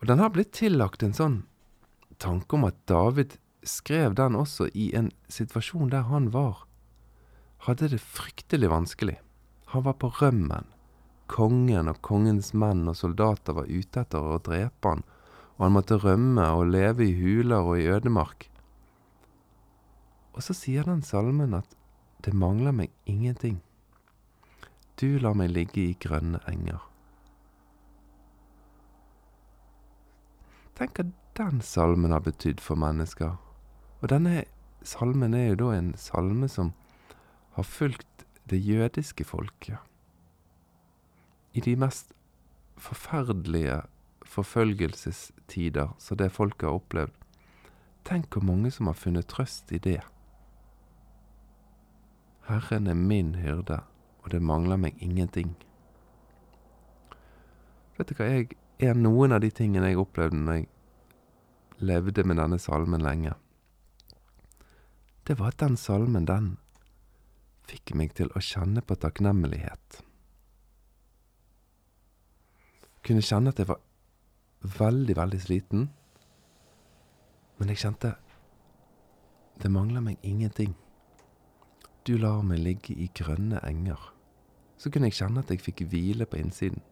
Og 0.00 0.08
den 0.08 0.18
har 0.18 0.32
blitt 0.34 0.54
tillagt 0.56 1.04
en 1.04 1.14
sånn 1.14 1.38
tanke 2.22 2.56
om 2.56 2.64
at 2.66 2.78
David 2.90 3.36
skrev 3.62 4.16
den 4.18 4.34
også 4.38 4.66
i 4.74 4.90
en 4.98 5.12
situasjon 5.30 5.92
der 5.92 6.08
han 6.08 6.32
var 6.34 6.64
hadde 7.66 7.92
det 7.92 8.02
fryktelig 8.02 8.70
vanskelig. 8.70 9.18
Han 9.72 9.84
var 9.86 9.98
på 10.02 10.10
rømmen. 10.18 10.66
Kongen 11.30 11.88
og 11.88 12.00
kongens 12.04 12.50
menn 12.58 12.88
og 12.90 12.98
soldater 12.98 13.56
var 13.56 13.70
ute 13.70 14.02
etter 14.02 14.18
å 14.34 14.40
drepe 14.42 14.90
han, 14.90 15.04
og 15.56 15.66
han 15.66 15.76
måtte 15.76 16.00
rømme 16.02 16.48
og 16.56 16.72
leve 16.72 17.06
i 17.06 17.14
huler 17.16 17.62
og 17.62 17.78
i 17.78 17.86
ødemark. 17.86 18.48
Og 20.34 20.42
så 20.42 20.56
sier 20.56 20.88
den 20.88 21.04
salmen 21.06 21.54
at 21.54 21.76
det 22.26 22.34
mangler 22.34 22.74
meg 22.74 22.90
ingenting. 23.06 23.60
Du 25.00 25.18
lar 25.18 25.34
meg 25.38 25.52
ligge 25.52 25.82
i 25.82 25.98
grønne 26.00 26.40
enger. 26.50 26.80
Tenk 30.78 30.98
hva 30.98 31.06
den 31.38 31.62
salmen 31.64 32.12
har 32.12 32.24
betydd 32.24 32.60
for 32.60 32.80
mennesker. 32.80 33.38
Og 34.00 34.10
denne 34.12 34.44
salmen 34.84 35.34
er 35.34 35.52
jo 35.52 35.60
da 35.64 35.70
en 35.78 35.94
salme 36.00 36.48
som 36.50 36.72
har 37.56 37.68
fulgt 37.68 38.26
det 38.50 38.58
jødiske 38.58 39.24
folket 39.24 39.78
i 41.52 41.60
de 41.60 41.76
mest 41.76 42.12
forferdelige 42.80 43.82
forfølgelsestider 44.24 45.88
som 45.98 46.16
det 46.16 46.32
folket 46.32 46.68
har 46.68 46.78
opplevd. 46.80 47.12
Tenk 48.04 48.32
hvor 48.32 48.42
mange 48.42 48.70
som 48.70 48.88
har 48.88 48.96
funnet 48.96 49.28
trøst 49.28 49.72
i 49.72 49.78
det. 49.78 50.00
Herren 52.48 52.86
er 52.86 52.94
min 52.94 53.34
hyrde, 53.34 53.82
og 54.22 54.30
det 54.30 54.42
mangler 54.42 54.78
meg 54.80 54.98
ingenting. 55.02 55.54
Vet 57.98 58.10
du 58.10 58.16
hva, 58.16 58.28
jeg 58.30 58.56
er 58.82 58.98
noen 58.98 59.34
av 59.34 59.42
de 59.42 59.50
tingene 59.54 59.90
jeg 59.90 60.00
opplevde 60.00 60.38
når 60.38 60.60
jeg 60.60 60.68
levde 61.82 62.24
med 62.26 62.38
denne 62.38 62.58
salmen 62.62 63.02
lenge. 63.02 63.34
Det 65.26 65.38
var 65.38 65.52
at 65.52 65.60
den 65.62 65.76
salmen, 65.78 66.26
den 66.26 66.56
fikk 67.68 67.94
meg 67.98 68.14
til 68.18 68.30
å 68.34 68.42
kjenne 68.42 68.82
på 68.82 68.96
takknemlighet. 68.98 70.02
Kunne 73.06 73.22
kjenne 73.24 73.50
at 73.50 73.58
jeg 73.58 73.70
var 73.70 73.80
veldig, 74.62 75.16
veldig 75.18 75.40
sliten. 75.42 75.88
Men 77.58 77.70
jeg 77.70 77.82
kjente 77.82 78.14
det 79.62 79.70
mangler 79.70 80.02
meg 80.02 80.22
ingenting. 80.26 80.74
Du 82.06 82.16
lar 82.18 82.42
meg 82.42 82.58
ligge 82.58 82.94
i 82.98 83.10
grønne 83.14 83.60
enger. 83.66 84.10
Så 84.76 84.90
kunne 84.90 85.10
jeg 85.10 85.20
kjenne 85.20 85.44
at 85.44 85.50
jeg 85.50 85.62
fikk 85.62 85.84
hvile 85.90 86.26
på 86.26 86.40
innsiden. 86.40 86.82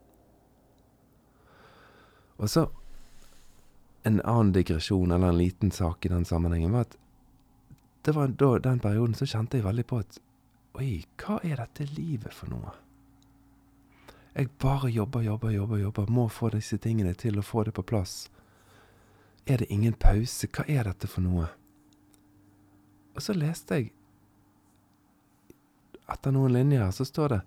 Og 2.39 2.49
så 2.49 2.69
en 4.03 4.21
annen 4.21 4.53
digresjon, 4.55 5.11
eller 5.11 5.29
en 5.29 5.37
liten 5.37 5.71
sak 5.71 6.05
i 6.05 6.09
den 6.09 6.25
sammenhengen, 6.25 6.71
var 6.71 6.87
at 6.87 6.97
det 8.01 8.15
var 8.15 8.27
da, 8.27 8.57
den 8.57 8.79
perioden 8.79 9.13
så 9.13 9.27
kjente 9.29 9.59
jeg 9.59 9.65
veldig 9.67 9.85
på 9.85 9.99
at 10.01 10.21
Oi, 10.79 11.03
hva 11.19 11.41
er 11.43 11.59
dette 11.59 11.83
livet 11.97 12.31
for 12.33 12.47
noe? 12.49 12.71
Jeg 14.31 14.47
bare 14.63 14.87
jobber, 14.89 15.21
jobber, 15.21 15.51
jobber, 15.51 15.81
jobber, 15.81 16.07
må 16.07 16.29
få 16.31 16.49
disse 16.53 16.79
tingene 16.79 17.11
til 17.13 17.37
å 17.37 17.43
få 17.43 17.65
det 17.67 17.73
på 17.75 17.83
plass. 17.83 18.29
Er 19.45 19.59
det 19.59 19.67
ingen 19.67 19.93
pause? 19.99 20.47
Hva 20.47 20.63
er 20.71 20.87
dette 20.87 21.09
for 21.11 21.25
noe? 21.25 21.49
Og 23.11 23.25
så 23.25 23.35
leste 23.35 23.81
jeg 23.81 23.91
Etter 26.11 26.35
noen 26.35 26.53
linjer 26.53 26.91
så 26.95 27.07
står 27.07 27.35
det 27.35 27.41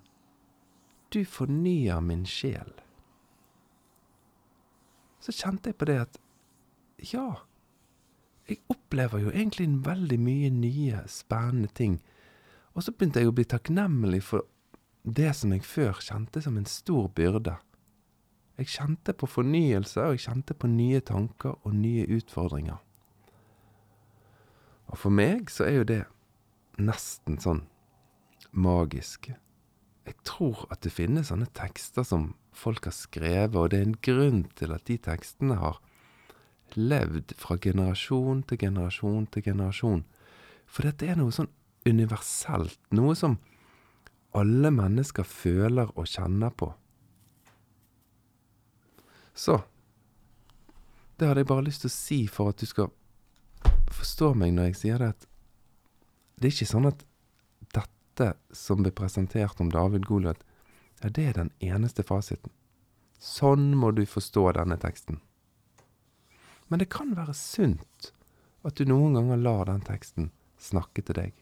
Du 1.12 1.20
fornyer 1.28 2.00
min 2.00 2.24
sjel. 2.26 2.72
Så 5.20 5.32
kjente 5.32 5.70
jeg 5.70 5.78
på 5.80 5.88
det 5.88 6.00
at 6.02 6.18
ja, 7.12 7.28
jeg 8.48 8.60
opplever 8.72 9.22
jo 9.22 9.30
egentlig 9.32 9.68
veldig 9.84 10.18
mye 10.20 10.50
nye, 10.52 11.04
spennende 11.08 11.70
ting 11.76 12.00
og 12.74 12.82
så 12.82 12.92
begynte 12.92 13.22
jeg 13.22 13.30
å 13.30 13.34
bli 13.34 13.46
takknemlig 13.46 14.20
for 14.26 14.46
det 15.04 15.30
som 15.38 15.52
jeg 15.54 15.66
før 15.66 16.00
kjente 16.02 16.42
som 16.42 16.56
en 16.58 16.66
stor 16.66 17.06
byrde. 17.14 17.54
Jeg 18.58 18.70
kjente 18.70 19.14
på 19.18 19.28
fornyelse, 19.30 20.00
og 20.02 20.14
jeg 20.14 20.24
kjente 20.26 20.56
på 20.58 20.70
nye 20.70 21.00
tanker 21.02 21.54
og 21.62 21.74
nye 21.74 22.06
utfordringer. 22.16 22.80
Og 24.90 24.98
for 24.98 25.14
meg 25.14 25.50
så 25.50 25.66
er 25.68 25.78
jo 25.78 25.86
det 25.90 26.02
nesten 26.82 27.38
sånn 27.42 27.62
magisk. 28.54 29.30
Jeg 30.04 30.16
tror 30.26 30.66
at 30.72 30.82
det 30.84 30.92
finnes 30.92 31.30
sånne 31.30 31.48
tekster 31.56 32.04
som 32.06 32.34
folk 32.54 32.86
har 32.88 32.94
skrevet, 32.96 33.56
og 33.56 33.70
det 33.72 33.80
er 33.80 33.88
en 33.88 33.98
grunn 34.04 34.44
til 34.58 34.74
at 34.74 34.84
de 34.88 34.98
tekstene 35.00 35.56
har 35.60 35.80
levd 36.74 37.34
fra 37.38 37.56
generasjon 37.60 38.42
til 38.48 38.60
generasjon 38.66 39.26
til 39.32 39.46
generasjon. 39.46 40.04
For 40.66 40.86
dette 40.86 41.08
er 41.08 41.18
noe 41.20 41.34
sånn 41.34 41.50
universelt, 41.88 42.80
noe 42.96 43.14
som 43.18 43.38
alle 44.34 44.70
mennesker 44.74 45.26
føler 45.26 45.92
og 45.94 46.08
kjenner 46.10 46.50
på. 46.50 46.72
Så 49.34 49.62
Det 51.14 51.28
hadde 51.28 51.44
jeg 51.44 51.46
bare 51.46 51.62
lyst 51.62 51.84
til 51.84 51.90
å 51.92 51.94
si 51.94 52.16
for 52.26 52.50
at 52.50 52.58
du 52.58 52.66
skal 52.66 52.88
forstå 53.94 54.32
meg 54.34 54.50
når 54.50 54.72
jeg 54.72 54.78
sier 54.80 54.98
det, 54.98 55.12
at 55.14 55.26
det 56.42 56.48
er 56.48 56.54
ikke 56.56 56.66
sånn 56.66 56.88
at 56.88 57.04
dette 58.14 58.54
som 58.54 58.82
ble 58.82 58.92
presentert 58.94 59.60
om 59.60 59.70
David 59.70 60.06
Goliat, 60.06 60.38
ja, 61.02 61.10
det 61.10 61.24
er 61.28 61.32
den 61.34 61.50
eneste 61.60 62.02
fasiten. 62.06 62.52
Sånn 63.18 63.74
må 63.76 63.90
du 63.90 64.04
forstå 64.06 64.52
denne 64.56 64.76
teksten. 64.78 65.20
Men 66.68 66.80
det 66.80 66.90
kan 66.92 67.14
være 67.16 67.34
sunt 67.34 68.12
at 68.64 68.76
du 68.78 68.86
noen 68.88 69.14
ganger 69.18 69.40
lar 69.40 69.66
den 69.68 69.82
teksten 69.84 70.30
snakke 70.60 71.02
til 71.04 71.18
deg. 71.18 71.32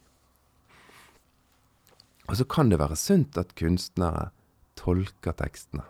Og 2.29 2.39
så 2.39 2.47
kan 2.49 2.71
det 2.71 2.81
være 2.81 2.97
sunt 2.99 3.39
at 3.39 3.55
kunstnere 3.59 4.31
tolker 4.79 5.37
tekstene. 5.37 5.85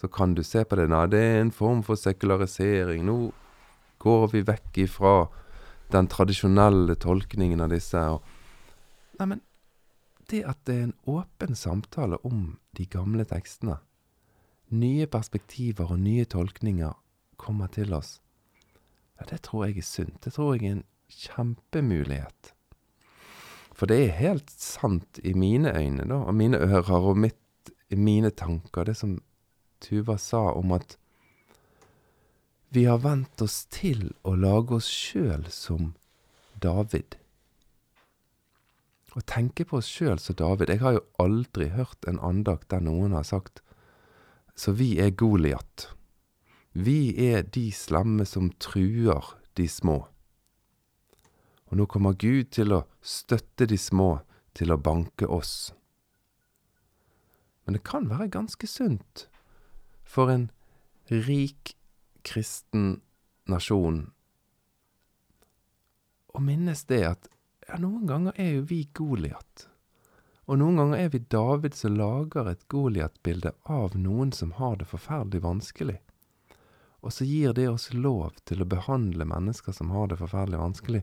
Så 0.00 0.08
kan 0.12 0.34
du 0.34 0.42
se 0.44 0.64
på 0.64 0.76
det 0.76 0.88
Nei, 0.92 1.06
det 1.08 1.20
er 1.20 1.40
en 1.40 1.54
form 1.54 1.82
for 1.86 1.98
sekularisering. 1.98 3.04
Nå 3.06 3.32
går 4.02 4.26
vi 4.32 4.42
vekk 4.46 4.82
ifra 4.84 5.14
den 5.92 6.08
tradisjonelle 6.10 6.98
tolkningen 7.00 7.62
av 7.64 7.72
disse. 7.72 8.02
Og, 8.16 8.22
nei, 9.18 9.26
men 9.32 9.42
det 10.30 10.42
at 10.48 10.62
det 10.66 10.74
er 10.74 10.86
en 10.88 10.96
åpen 11.06 11.54
samtale 11.58 12.18
om 12.26 12.56
de 12.76 12.86
gamle 12.90 13.24
tekstene, 13.28 13.78
nye 14.74 15.06
perspektiver 15.06 15.92
og 15.94 16.02
nye 16.02 16.26
tolkninger 16.26 16.96
kommer 17.38 17.70
til 17.70 17.94
oss, 17.94 18.18
ja, 19.16 19.24
det 19.30 19.42
tror 19.46 19.66
jeg 19.66 19.80
er 19.80 19.86
sunt. 19.86 20.18
Det 20.24 20.34
tror 20.34 20.56
jeg 20.56 20.66
er 20.66 20.76
en 20.76 20.84
kjempemulighet. 21.08 22.52
For 23.76 23.88
det 23.88 23.98
er 24.02 24.18
helt 24.18 24.50
sant 24.50 25.20
i 25.24 25.32
mine 25.36 25.72
øyne, 25.72 26.04
da, 26.08 26.20
og 26.24 26.34
mine 26.34 26.60
ører 26.60 27.10
og 27.12 27.18
mitt, 27.20 27.72
mine 27.90 28.30
tanker, 28.30 28.84
det 28.84 28.96
som 28.96 29.18
Tuva 29.80 30.16
sa 30.18 30.50
om 30.56 30.72
at 30.72 30.96
vi 32.72 32.86
har 32.88 32.98
vent 33.04 33.40
oss 33.44 33.64
til 33.72 34.10
å 34.26 34.34
lage 34.36 34.80
oss 34.80 34.88
sjøl 34.90 35.46
som 35.52 35.92
David. 36.60 37.16
Å 39.16 39.22
tenke 39.24 39.64
på 39.64 39.78
oss 39.80 39.88
sjøl 39.88 40.18
som 40.20 40.36
David 40.36 40.68
Jeg 40.68 40.82
har 40.82 40.98
jo 40.98 41.06
aldri 41.22 41.70
hørt 41.72 42.04
en 42.08 42.20
andakt 42.20 42.68
der 42.72 42.84
noen 42.84 43.16
har 43.16 43.24
sagt 43.24 43.62
så 44.56 44.72
vi 44.72 44.94
er 44.96 45.10
Goliat. 45.12 45.90
Vi 46.72 47.12
er 47.28 47.42
de 47.42 47.68
slemme 47.72 48.24
som 48.24 48.48
truer 48.56 49.34
de 49.56 49.66
små. 49.68 50.06
Og 51.68 51.76
nå 51.76 51.84
kommer 51.92 52.16
Gud 52.16 52.54
til 52.56 52.72
å 52.72 52.86
støtte 53.04 53.68
de 53.68 53.76
små 53.76 54.22
til 54.56 54.72
å 54.72 54.80
banke 54.80 55.28
oss. 55.28 55.74
Men 57.64 57.76
det 57.76 57.84
kan 57.84 58.08
være 58.08 58.30
ganske 58.32 58.68
sunt 58.70 59.26
for 60.08 60.32
en 60.32 60.48
rik 61.12 61.74
kristen 62.24 63.02
nasjon 63.44 64.06
å 66.36 66.42
minnes 66.44 66.84
det 66.88 67.02
at 67.08 67.28
Ja, 67.66 67.78
noen 67.82 68.06
ganger 68.06 68.36
er 68.38 68.52
jo 68.56 68.66
vi 68.70 68.84
Goliat. 68.94 69.66
Og 70.46 70.60
noen 70.60 70.78
ganger 70.78 71.00
er 71.02 71.08
vi 71.10 71.18
David 71.18 71.74
som 71.74 71.96
lager 71.98 72.46
et 72.46 72.62
Goliat-bilde 72.70 73.50
av 73.66 73.96
noen 73.98 74.30
som 74.32 74.52
har 74.60 74.76
det 74.78 74.86
forferdelig 74.92 75.42
vanskelig. 75.42 75.96
Og 77.02 77.14
så 77.14 77.26
gir 77.26 77.56
det 77.58 77.66
oss 77.70 77.88
lov 77.94 78.38
til 78.46 78.62
å 78.62 78.68
behandle 78.70 79.26
mennesker 79.26 79.74
som 79.74 79.90
har 79.90 80.12
det 80.12 80.20
forferdelig 80.22 80.62
vanskelig, 80.62 81.02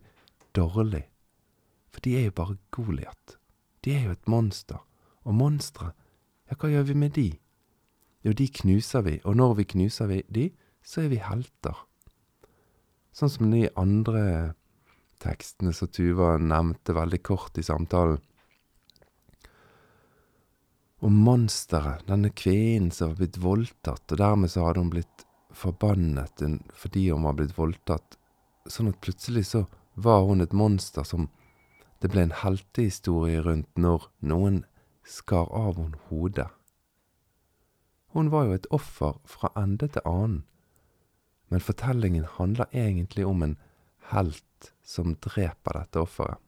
dårlig. 0.55 1.03
For 1.91 2.07
de 2.07 2.15
er 2.21 2.29
jo 2.29 2.37
bare 2.39 2.57
Goliat. 2.71 3.37
De 3.83 3.97
er 3.97 4.07
jo 4.07 4.15
et 4.15 4.31
monster. 4.31 4.79
Og 5.27 5.35
monstre, 5.35 5.91
ja, 6.47 6.55
hva 6.55 6.71
gjør 6.71 6.87
vi 6.87 6.99
med 6.99 7.15
de? 7.19 7.29
Jo, 8.23 8.31
de 8.31 8.47
knuser 8.47 9.03
vi, 9.03 9.19
og 9.27 9.35
når 9.35 9.59
vi 9.59 9.67
knuser 9.75 10.07
vi 10.07 10.23
de, 10.31 10.49
så 10.83 11.03
er 11.03 11.11
vi 11.11 11.19
helter. 11.19 11.75
Sånn 13.11 13.31
som 13.31 13.51
de 13.51 13.67
andre 13.79 14.53
tekstene 15.23 15.73
som 15.75 15.89
Tuva 15.91 16.35
nevnte 16.37 16.95
veldig 16.95 17.21
kort 17.23 17.57
i 17.57 17.65
samtalen. 17.65 18.19
Og 21.03 21.11
monsteret, 21.11 22.05
denne 22.07 22.31
kvinnen 22.31 22.91
som 22.95 23.11
var 23.11 23.23
blitt 23.23 23.39
voldtatt, 23.43 24.05
og 24.11 24.19
dermed 24.21 24.51
så 24.51 24.67
hadde 24.67 24.83
hun 24.83 24.91
blitt 24.93 25.25
forbannet 25.53 26.43
fordi 26.73 27.09
hun 27.11 27.25
var 27.27 27.35
blitt 27.37 27.57
voldtatt, 27.57 28.17
sånn 28.71 28.89
at 28.93 29.01
plutselig 29.03 29.49
så 29.51 29.65
var 29.93 30.23
hun 30.25 30.41
et 30.41 30.55
monster 30.55 31.05
som 31.05 31.27
det 32.01 32.09
ble 32.11 32.25
en 32.25 32.35
heltehistorie 32.35 33.43
rundt 33.43 33.69
når 33.79 34.09
noen 34.27 34.63
skar 35.07 35.51
av 35.51 35.77
henne 35.79 35.99
hodet. 36.09 36.49
Hun 38.13 38.31
var 38.33 38.47
jo 38.47 38.57
et 38.57 38.67
offer 38.75 39.15
fra 39.25 39.51
ende 39.59 39.87
til 39.89 40.03
annen, 40.07 40.41
men 41.49 41.63
fortellingen 41.63 42.25
handler 42.37 42.71
egentlig 42.71 43.25
om 43.27 43.43
en 43.45 43.55
helt 44.11 44.73
som 44.83 45.15
dreper 45.23 45.79
dette 45.79 46.01
offeret. 46.01 46.39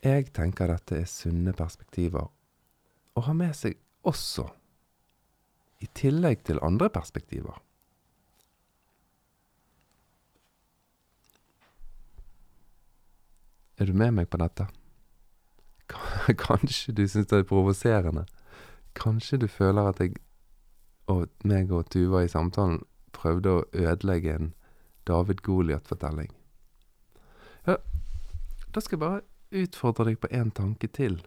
Jeg 0.00 0.30
tenker 0.32 0.70
dette 0.72 0.96
er 0.96 1.08
sunne 1.10 1.52
perspektiver 1.52 2.30
å 3.18 3.24
ha 3.26 3.34
med 3.36 3.52
seg 3.56 3.76
også, 4.08 4.46
i 5.80 5.88
tillegg 5.96 6.44
til 6.48 6.60
andre 6.64 6.88
perspektiver. 6.92 7.58
Er 13.80 13.88
du 13.88 13.96
med 13.96 14.12
meg 14.16 14.28
på 14.28 14.40
dette? 14.40 14.66
Kanskje 16.46 16.92
du 16.96 17.06
syns 17.08 17.30
det 17.30 17.38
er 17.40 17.48
provoserende? 17.48 18.26
Kanskje 18.96 19.40
du 19.40 19.48
føler 19.48 19.88
at 19.88 20.00
jeg 20.00 20.18
og 21.10 21.28
meg 21.48 21.72
og 21.72 21.88
Tuva 21.90 22.22
i 22.24 22.30
samtalen 22.30 22.82
prøvde 23.16 23.54
å 23.54 23.64
ødelegge 23.72 24.36
en 24.36 24.52
David 25.10 25.42
Goliat-fortelling? 25.42 26.30
Ja, 27.66 27.76
da 28.70 28.82
skal 28.82 28.96
jeg 28.96 29.04
bare 29.04 29.64
utfordre 29.64 30.06
deg 30.06 30.20
på 30.22 30.30
én 30.30 30.52
tanke 30.54 30.88
til. 30.94 31.18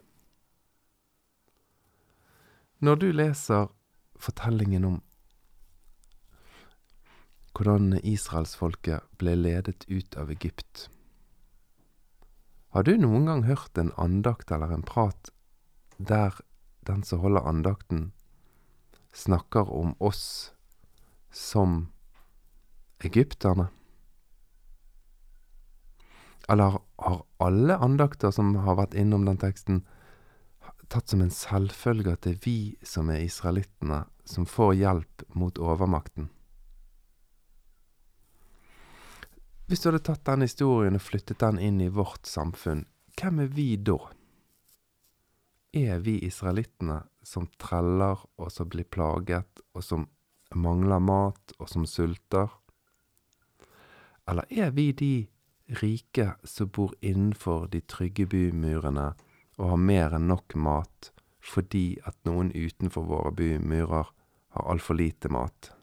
Når 2.84 3.00
du 3.00 3.10
leser 3.12 3.68
fortellingen 4.20 4.88
om 4.88 5.02
hvordan 7.54 8.00
israelsfolket 8.02 9.06
ble 9.22 9.36
ledet 9.38 9.86
ut 9.86 10.16
av 10.18 10.32
Egypt 10.34 10.88
Har 12.74 12.88
du 12.88 12.96
noen 12.98 13.28
gang 13.30 13.44
hørt 13.46 13.78
en 13.78 13.92
andakt 14.02 14.52
eller 14.52 14.74
en 14.74 14.86
prat 14.88 15.30
der 16.00 16.40
den 16.88 17.04
som 17.04 17.22
holder 17.24 17.46
andakten, 17.48 18.12
snakker 19.14 19.70
om 19.70 19.94
oss 20.00 20.54
som 21.32 21.93
egypterne? 23.06 23.68
Eller 26.50 26.80
har 26.98 27.24
alle 27.38 27.78
andakter 27.78 28.32
som 28.32 28.56
har 28.66 28.76
vært 28.80 28.96
innom 29.00 29.26
den 29.26 29.40
teksten, 29.40 29.84
tatt 30.92 31.10
som 31.10 31.24
en 31.24 31.32
selvfølge 31.34 32.14
at 32.14 32.26
det 32.26 32.36
er 32.36 32.42
vi 32.44 32.58
som 32.86 33.10
er 33.10 33.24
israelittene, 33.24 34.04
som 34.26 34.46
får 34.46 34.74
hjelp 34.82 35.28
mot 35.34 35.58
overmakten? 35.58 36.30
Hvis 39.68 39.82
du 39.82 39.90
hadde 39.90 40.04
tatt 40.06 40.26
den 40.28 40.44
historien 40.44 41.00
og 41.00 41.02
flyttet 41.02 41.40
den 41.42 41.58
inn 41.58 41.80
i 41.82 41.90
vårt 41.90 42.28
samfunn, 42.30 42.84
hvem 43.18 43.46
er 43.46 43.54
vi 43.56 43.70
da? 43.80 43.98
Er 45.74 46.04
vi 46.06 46.20
israelittene 46.28 47.00
som 47.26 47.48
treller 47.58 48.20
og 48.38 48.52
som 48.54 48.70
blir 48.70 48.86
plaget, 48.86 49.64
og 49.74 49.82
som 49.82 50.06
mangler 50.54 51.02
mat, 51.02 51.56
og 51.58 51.72
som 51.72 51.88
sulter? 51.90 52.52
Eller 54.30 54.46
er 54.50 54.72
vi 54.72 54.92
de 54.92 55.14
rike 55.82 56.34
som 56.44 56.70
bor 56.70 56.94
innenfor 57.02 57.68
de 57.72 57.82
trygge 57.82 58.28
bymurene 58.30 59.14
og 59.58 59.70
har 59.70 59.80
mer 59.80 60.16
enn 60.18 60.30
nok 60.32 60.56
mat 60.56 61.12
fordi 61.44 62.00
at 62.08 62.16
noen 62.28 62.54
utenfor 62.56 63.04
våre 63.08 63.34
bymurer 63.36 64.12
har 64.56 64.70
altfor 64.72 64.96
lite 64.96 65.32
mat? 65.34 65.74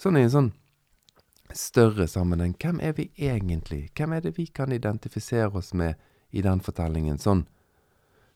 Sånn 0.00 0.16
i 0.16 0.24
en 0.26 0.32
sånn 0.32 0.50
større 1.56 2.06
sammenheng, 2.08 2.54
hvem 2.60 2.80
er 2.80 2.94
vi 2.96 3.10
egentlig? 3.18 3.88
Hvem 3.96 4.14
er 4.16 4.24
det 4.24 4.36
vi 4.36 4.46
kan 4.46 4.72
identifisere 4.72 5.50
oss 5.58 5.72
med 5.74 5.98
i 6.30 6.44
den 6.44 6.62
fortellingen? 6.64 7.18
Sånn, 7.18 7.46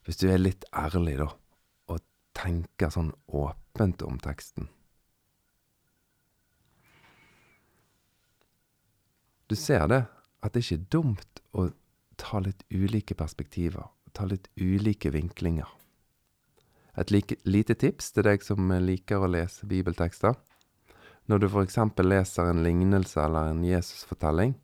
hvis 0.04 0.20
du 0.20 0.28
er 0.30 0.42
litt 0.42 0.66
ærlig, 0.74 1.18
da, 1.20 1.30
og 1.88 2.02
tenker 2.36 2.92
sånn 2.92 3.12
åpent 3.28 4.02
om 4.04 4.18
teksten. 4.22 4.68
Du 9.54 9.58
ser 9.58 9.84
det, 9.86 10.00
at 10.42 10.54
det 10.56 10.64
ikke 10.64 10.76
er 10.80 10.86
dumt 10.90 11.40
å 11.54 11.68
ta 12.18 12.40
litt 12.42 12.64
ulike 12.74 13.14
perspektiver, 13.14 13.84
ta 14.10 14.24
litt 14.26 14.48
ulike 14.58 15.12
vinklinger. 15.14 15.68
Et 16.98 17.12
like, 17.14 17.36
lite 17.46 17.76
tips 17.78 18.08
til 18.16 18.26
deg 18.26 18.42
som 18.42 18.72
liker 18.82 19.22
å 19.22 19.28
lese 19.30 19.68
bibeltekster. 19.70 20.34
Når 21.30 21.44
du 21.44 21.46
eksempel 21.62 22.10
leser 22.10 22.50
en 22.50 22.64
lignelse 22.66 23.22
eller 23.22 23.52
en 23.52 23.62
Jesusfortelling, 23.62 24.56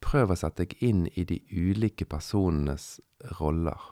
prøv 0.00 0.32
å 0.32 0.38
sette 0.40 0.64
deg 0.64 0.72
inn 0.88 1.04
i 1.12 1.26
de 1.28 1.36
ulike 1.52 2.08
personenes 2.08 3.02
roller, 3.36 3.90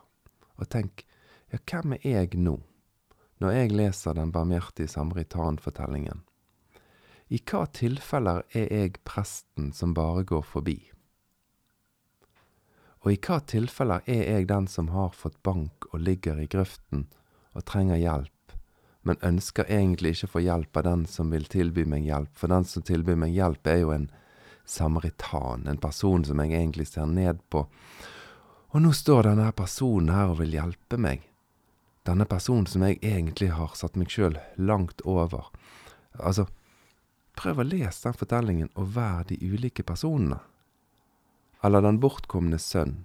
og 0.56 0.70
tenk, 0.72 1.04
ja, 1.52 1.60
hvem 1.60 1.98
er 1.98 2.22
jeg 2.22 2.40
nå, 2.40 2.56
når 3.44 3.58
jeg 3.58 3.76
leser 3.76 4.16
den 4.16 4.32
barmhjertige 4.32 4.88
samaritan-fortellingen? 4.96 6.24
I 7.26 7.40
hva 7.42 7.64
tilfeller 7.74 8.44
er 8.54 8.68
jeg 8.70 9.00
presten 9.02 9.72
som 9.74 9.94
bare 9.96 10.22
går 10.22 10.44
forbi? 10.46 10.76
Og 13.02 13.12
i 13.12 13.18
hva 13.18 13.40
tilfeller 13.42 14.06
er 14.06 14.22
jeg 14.30 14.46
den 14.50 14.68
som 14.70 14.92
har 14.94 15.10
fått 15.14 15.40
bank 15.46 15.88
og 15.92 16.04
ligger 16.06 16.38
i 16.38 16.46
grøften 16.50 17.08
og 17.56 17.64
trenger 17.66 17.98
hjelp, 17.98 18.54
men 19.06 19.22
ønsker 19.26 19.66
egentlig 19.70 20.14
ikke 20.14 20.28
å 20.28 20.34
få 20.36 20.42
hjelp 20.44 20.78
av 20.78 20.86
den 20.86 21.04
som 21.10 21.30
vil 21.34 21.46
tilby 21.50 21.86
meg 21.86 22.06
hjelp, 22.06 22.32
for 22.34 22.52
den 22.52 22.66
som 22.66 22.86
tilbyr 22.86 23.18
meg 23.18 23.34
hjelp, 23.34 23.70
er 23.70 23.80
jo 23.82 23.92
en 23.94 24.08
samaritan, 24.66 25.66
en 25.66 25.82
person 25.82 26.24
som 26.26 26.42
jeg 26.42 26.54
egentlig 26.54 26.88
ser 26.90 27.06
ned 27.10 27.42
på. 27.50 27.64
Og 28.74 28.82
nå 28.82 28.92
står 28.94 29.30
denne 29.30 29.48
personen 29.56 30.14
her 30.14 30.34
og 30.34 30.40
vil 30.42 30.54
hjelpe 30.58 30.98
meg. 30.98 31.22
Denne 32.06 32.26
personen 32.28 32.66
som 32.70 32.84
jeg 32.86 32.98
egentlig 33.00 33.50
har 33.54 33.74
satt 33.78 33.98
meg 33.98 34.10
sjøl 34.14 34.38
langt 34.58 35.02
over. 35.06 35.50
Altså, 36.18 36.46
Prøv 37.36 37.60
å 37.60 37.66
lese 37.68 38.08
den 38.08 38.16
fortellingen 38.16 38.70
og 38.74 38.94
være 38.96 39.30
de 39.32 39.40
ulike 39.44 39.84
personene. 39.86 40.40
Eller 41.64 41.84
den 41.84 42.00
bortkomne 42.00 42.58
sønn. 42.60 43.04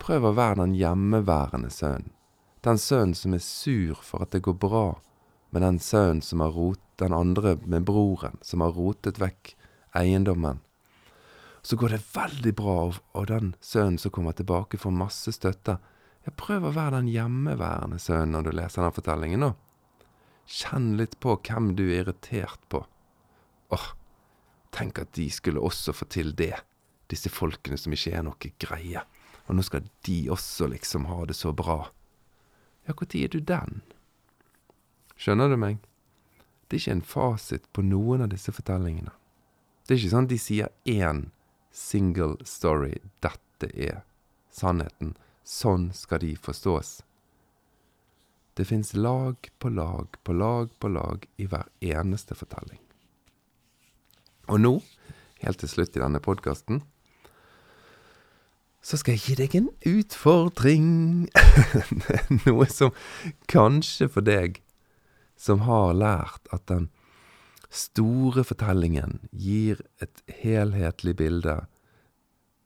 Prøv 0.00 0.30
å 0.30 0.34
være 0.36 0.62
den 0.62 0.76
hjemmeværende 0.78 1.70
sønnen. 1.72 2.12
Den 2.64 2.80
sønnen 2.80 3.12
som 3.16 3.34
er 3.36 3.42
sur 3.44 3.98
for 4.00 4.24
at 4.24 4.32
det 4.32 4.46
går 4.46 4.56
bra 4.56 4.86
med 5.52 5.62
den 5.62 5.78
sønnen 5.78 6.22
som 6.24 6.40
har 6.40 6.54
rot, 6.56 6.80
den 6.96 7.12
andre 7.12 7.58
med 7.66 7.84
broren, 7.84 8.38
som 8.40 8.62
har 8.64 8.72
rotet 8.72 9.20
vekk 9.20 9.52
eiendommen. 9.94 10.62
Så 11.62 11.76
går 11.76 11.94
det 11.94 12.00
veldig 12.14 12.54
bra, 12.56 12.78
og 12.92 13.26
den 13.28 13.52
sønnen 13.60 14.00
som 14.00 14.12
kommer 14.14 14.32
tilbake, 14.36 14.80
får 14.80 14.96
masse 14.96 15.32
støtte. 15.36 15.76
Jeg 16.24 16.36
prøv 16.40 16.66
å 16.68 16.72
være 16.72 17.02
den 17.02 17.12
hjemmeværende 17.12 18.00
sønnen 18.00 18.32
når 18.36 18.48
du 18.48 18.56
leser 18.56 18.84
den 18.84 18.96
fortellingen 18.96 19.44
nå. 19.44 19.52
Kjenn 20.44 20.94
litt 20.98 21.18
på 21.20 21.36
hvem 21.36 21.72
du 21.76 21.86
er 21.86 22.02
irritert 22.02 22.64
på. 22.72 22.82
Åh, 23.74 23.88
tenk 24.74 25.00
at 25.02 25.12
de 25.18 25.28
skulle 25.30 25.62
også 25.62 25.94
få 25.96 26.08
til 26.10 26.32
det. 26.38 26.54
Disse 27.10 27.30
folkene 27.32 27.78
som 27.80 27.94
ikke 27.94 28.14
er 28.14 28.24
noe 28.26 28.52
greie. 28.62 29.02
Og 29.46 29.58
nå 29.58 29.64
skal 29.66 29.84
de 30.06 30.18
også 30.32 30.70
liksom 30.72 31.08
ha 31.10 31.24
det 31.28 31.36
så 31.36 31.52
bra. 31.52 31.90
Ja, 32.86 32.94
når 32.94 33.16
er 33.16 33.28
du 33.28 33.40
den? 33.40 33.82
Skjønner 35.16 35.48
du 35.48 35.56
meg? 35.56 35.78
Det 36.68 36.76
er 36.76 36.82
ikke 36.82 36.96
en 36.98 37.08
fasit 37.08 37.68
på 37.72 37.84
noen 37.84 38.24
av 38.24 38.32
disse 38.32 38.52
fortellingene. 38.52 39.12
Det 39.84 39.94
er 39.94 40.00
ikke 40.00 40.14
sånn 40.14 40.28
de 40.30 40.38
sier 40.40 40.72
én 40.88 41.26
single 41.74 42.38
story. 42.48 42.96
Dette 43.24 43.68
er 43.72 44.02
sannheten. 44.52 45.14
Sånn 45.44 45.90
skal 45.92 46.22
de 46.24 46.32
forstås. 46.40 47.02
Det 48.54 48.64
fins 48.68 48.94
lag 48.94 49.50
på 49.58 49.68
lag 49.68 50.16
på 50.24 50.32
lag 50.32 50.70
på 50.78 50.88
lag 50.88 51.26
i 51.36 51.48
hver 51.50 51.68
eneste 51.82 52.36
fortelling. 52.38 52.83
Og 54.48 54.60
nå 54.60 54.74
helt 55.44 55.60
til 55.60 55.70
slutt 55.70 55.96
i 55.96 56.02
denne 56.02 56.20
podkasten, 56.24 56.82
så 58.84 58.98
skal 59.00 59.16
jeg 59.16 59.22
gi 59.24 59.36
deg 59.38 59.54
en 59.56 59.70
utfordring. 59.88 60.88
Noe 62.44 62.66
som 62.68 62.92
kanskje 63.48 64.10
for 64.12 64.26
deg 64.26 64.60
som 65.40 65.64
har 65.64 65.96
lært 65.96 66.52
at 66.52 66.66
den 66.68 66.90
store 67.74 68.44
fortellingen 68.46 69.22
gir 69.32 69.80
et 70.04 70.20
helhetlig 70.42 71.16
bilde 71.18 71.56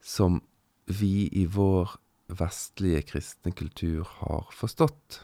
som 0.05 0.43
vi 0.91 1.29
i 1.33 1.47
vår 1.47 1.95
vestlige 2.39 3.07
kristne 3.15 3.55
kultur 3.57 4.09
har 4.19 4.51
forstått. 4.53 5.23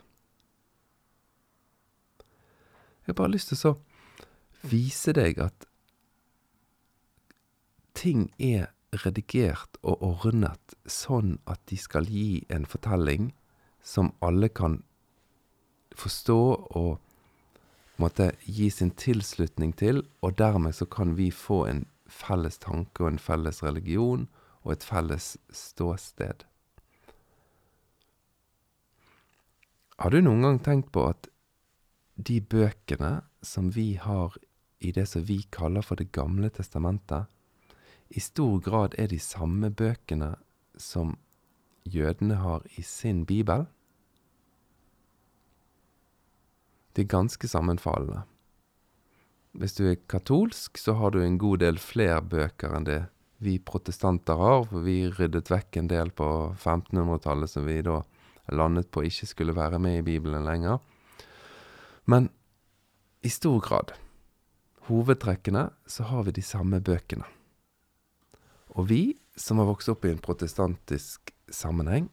Jeg 3.04 3.12
har 3.12 3.18
bare 3.18 3.34
lyst 3.34 3.50
til 3.52 3.74
å 3.74 3.78
vise 4.64 5.12
deg 5.12 5.42
at 5.42 5.66
ting 7.94 8.28
er 8.38 8.70
redigert 9.04 9.78
og 9.82 10.02
ordnet 10.02 10.74
sånn 10.86 11.38
at 11.50 11.62
de 11.70 11.78
skal 11.80 12.06
gi 12.10 12.44
en 12.52 12.66
fortelling 12.68 13.32
som 13.84 14.12
alle 14.24 14.48
kan 14.48 14.82
forstå 15.94 16.40
og 16.78 17.00
måtte 18.02 18.32
gi 18.44 18.70
sin 18.70 18.90
tilslutning 18.98 19.74
til, 19.78 20.02
og 20.22 20.38
dermed 20.38 20.74
så 20.74 20.86
kan 20.90 21.14
vi 21.18 21.30
få 21.30 21.64
en 21.70 21.84
felles 22.10 22.58
tanke 22.62 23.04
og 23.04 23.12
en 23.12 23.22
felles 23.22 23.62
religion 23.62 24.26
og 24.64 24.74
et 24.74 24.86
felles 24.86 25.34
ståsted. 25.52 26.44
Har 29.98 30.10
du 30.10 30.18
noen 30.20 30.42
gang 30.42 30.58
tenkt 30.64 30.90
på 30.94 31.06
at 31.12 31.28
de 32.14 32.40
bøkene 32.40 33.20
som 33.42 33.70
vi 33.74 33.94
har 34.00 34.34
i 34.84 34.90
det 34.92 35.06
som 35.08 35.22
vi 35.26 35.44
kaller 35.54 35.84
for 35.86 35.96
Det 35.96 36.10
gamle 36.12 36.50
testamentet, 36.50 37.30
i 38.10 38.20
stor 38.20 38.60
grad 38.60 38.94
er 38.98 39.08
de 39.10 39.18
samme 39.18 39.70
bøkene 39.70 40.34
som 40.76 41.16
jødene 41.84 42.38
har 42.40 42.64
i 42.76 42.82
sin 42.82 43.24
bibel. 43.26 43.66
De 46.94 47.02
er 47.02 47.10
ganske 47.10 47.48
sammenfallende. 47.48 48.22
Hvis 49.54 49.74
du 49.78 49.84
er 49.86 50.00
katolsk, 50.10 50.78
så 50.78 50.96
har 50.98 51.10
du 51.14 51.20
en 51.22 51.38
god 51.38 51.62
del 51.62 51.78
flere 51.78 52.22
bøker 52.22 52.74
enn 52.74 52.86
det 52.88 53.02
vi 53.44 53.58
protestanter 53.58 54.38
har, 54.38 54.64
for 54.70 54.82
vi 54.86 55.10
ryddet 55.10 55.50
vekk 55.50 55.78
en 55.78 55.90
del 55.90 56.10
på 56.16 56.26
1500-tallet 56.54 57.50
som 57.50 57.66
vi 57.66 57.80
da 57.84 58.00
landet 58.54 58.90
på 58.92 59.04
ikke 59.06 59.28
skulle 59.28 59.56
være 59.56 59.78
med 59.82 60.00
i 60.00 60.06
Bibelen 60.06 60.46
lenger. 60.46 60.80
Men 62.10 62.28
i 63.24 63.30
stor 63.32 63.60
grad, 63.64 63.94
hovedtrekkene, 64.88 65.68
så 65.86 66.08
har 66.10 66.26
vi 66.26 66.34
de 66.36 66.42
samme 66.44 66.80
bøkene. 66.84 67.24
Og 68.74 68.88
vi 68.90 69.02
som 69.38 69.60
har 69.60 69.68
vokst 69.70 69.90
opp 69.90 70.04
i 70.06 70.12
en 70.12 70.22
protestantisk 70.22 71.32
sammenheng, 71.50 72.08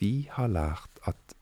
vi 0.00 0.28
har 0.32 0.50
lært 0.52 1.02
at 1.08 1.36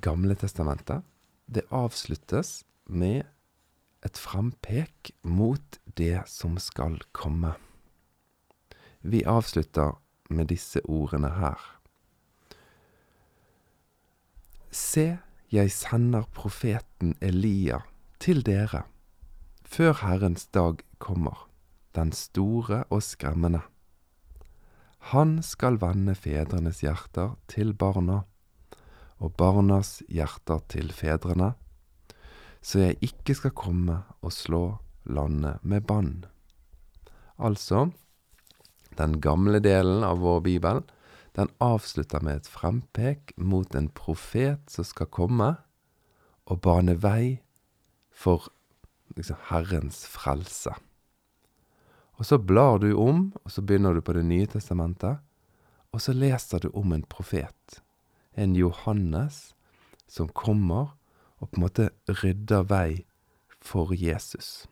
Gamle 0.00 0.32
testamentet, 0.32 1.04
det 1.44 1.66
avsluttes 1.68 2.62
med 2.88 3.26
et 4.00 4.16
frampek 4.16 5.10
mot 5.20 5.76
det 6.00 6.22
som 6.24 6.56
skal 6.56 6.96
komme. 7.12 7.52
Vi 9.04 9.20
avslutter 9.28 9.98
med 10.32 10.48
disse 10.48 10.80
ordene 10.88 11.34
her. 11.36 11.60
Se, 14.72 15.18
jeg 15.52 15.74
sender 15.74 16.24
profeten 16.32 17.12
Elia 17.20 17.82
til 18.22 18.40
dere 18.46 18.86
før 19.68 20.00
Herrens 20.00 20.48
dag 20.48 20.80
kommer 20.96 21.49
den 21.96 22.12
store 22.12 22.84
og 22.90 23.02
skremmende. 23.02 23.62
Han 25.14 25.38
skal 25.42 25.80
vende 25.80 26.14
fedrenes 26.14 26.82
hjerter 26.84 27.34
til 27.48 27.72
barna, 27.74 28.22
og 29.20 29.34
barnas 29.36 30.00
hjerter 30.08 30.60
til 30.72 30.92
fedrene, 30.92 31.54
så 32.60 32.84
jeg 32.84 33.00
ikke 33.04 33.34
skal 33.36 33.56
komme 33.56 34.02
og 34.20 34.32
slå 34.32 34.64
landet 35.08 35.64
med 35.64 35.86
bann. 35.88 36.24
Altså, 37.40 37.88
den 38.98 39.20
gamle 39.24 39.60
delen 39.64 40.04
av 40.04 40.20
vår 40.20 40.42
bibel, 40.44 40.82
den 41.36 41.48
avslutter 41.62 42.20
med 42.24 42.42
et 42.42 42.50
frempek 42.50 43.32
mot 43.38 43.74
en 43.74 43.88
profet 43.88 44.60
som 44.68 44.84
skal 44.84 45.08
komme 45.08 45.54
og 46.50 46.60
bane 46.64 46.96
vei 47.00 47.40
for 48.10 48.50
liksom, 49.16 49.38
Herrens 49.48 50.02
frelse. 50.10 50.74
Og 52.20 52.26
så 52.28 52.36
blar 52.36 52.78
du 52.82 52.92
om, 53.00 53.30
og 53.44 53.52
så 53.52 53.62
begynner 53.64 53.96
du 53.96 54.02
på 54.04 54.12
Det 54.12 54.26
nye 54.28 54.46
testamentet, 54.46 55.22
og 55.90 56.02
så 56.04 56.12
leser 56.12 56.60
du 56.60 56.68
om 56.76 56.92
en 56.92 57.02
profet, 57.08 57.80
en 58.36 58.52
Johannes, 58.56 59.54
som 60.06 60.28
kommer 60.28 60.92
og 61.40 61.48
på 61.48 61.56
en 61.56 61.64
måte 61.64 61.86
rydder 62.20 62.66
vei 62.68 63.06
for 63.64 63.94
Jesus. 63.96 64.68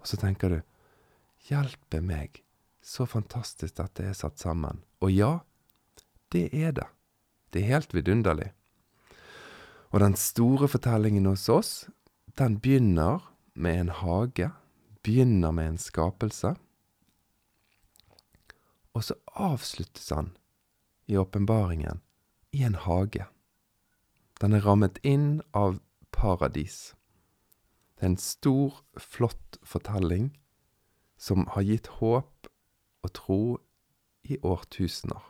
Og 0.00 0.08
så 0.08 0.16
tenker 0.16 0.48
du, 0.48 0.58
hjelpe 1.50 2.00
meg, 2.00 2.40
så 2.80 3.04
fantastisk 3.04 3.76
dette 3.76 4.08
er 4.08 4.16
satt 4.16 4.40
sammen. 4.40 4.80
Og 5.04 5.12
ja, 5.12 5.32
det 6.32 6.48
er 6.56 6.72
det. 6.72 6.88
Det 7.52 7.60
er 7.60 7.74
helt 7.76 7.92
vidunderlig. 7.92 8.48
Og 9.92 10.00
den 10.00 10.16
store 10.16 10.70
fortellingen 10.72 11.28
hos 11.28 11.44
oss, 11.52 11.72
den 12.40 12.56
begynner 12.64 13.20
med 13.52 13.80
en 13.84 13.94
hage 14.00 14.48
begynner 15.02 15.52
med 15.52 15.68
en 15.68 15.78
skapelse, 15.78 16.54
og 18.92 19.04
så 19.04 19.16
avsluttes 19.26 20.10
han 20.10 20.34
i 21.06 21.16
åpenbaringen 21.16 22.02
i 22.52 22.62
en 22.62 22.74
hage. 22.74 23.26
Den 24.40 24.52
er 24.52 24.64
rammet 24.66 24.98
inn 25.02 25.40
av 25.56 25.80
paradis. 26.12 26.92
Det 27.96 28.04
er 28.04 28.12
en 28.12 28.20
stor, 28.20 28.82
flott 28.98 29.58
fortelling 29.62 30.32
som 31.16 31.46
har 31.54 31.64
gitt 31.66 31.86
håp 32.00 32.48
og 33.02 33.12
tro 33.16 33.42
i 34.26 34.38
årtusener. 34.42 35.22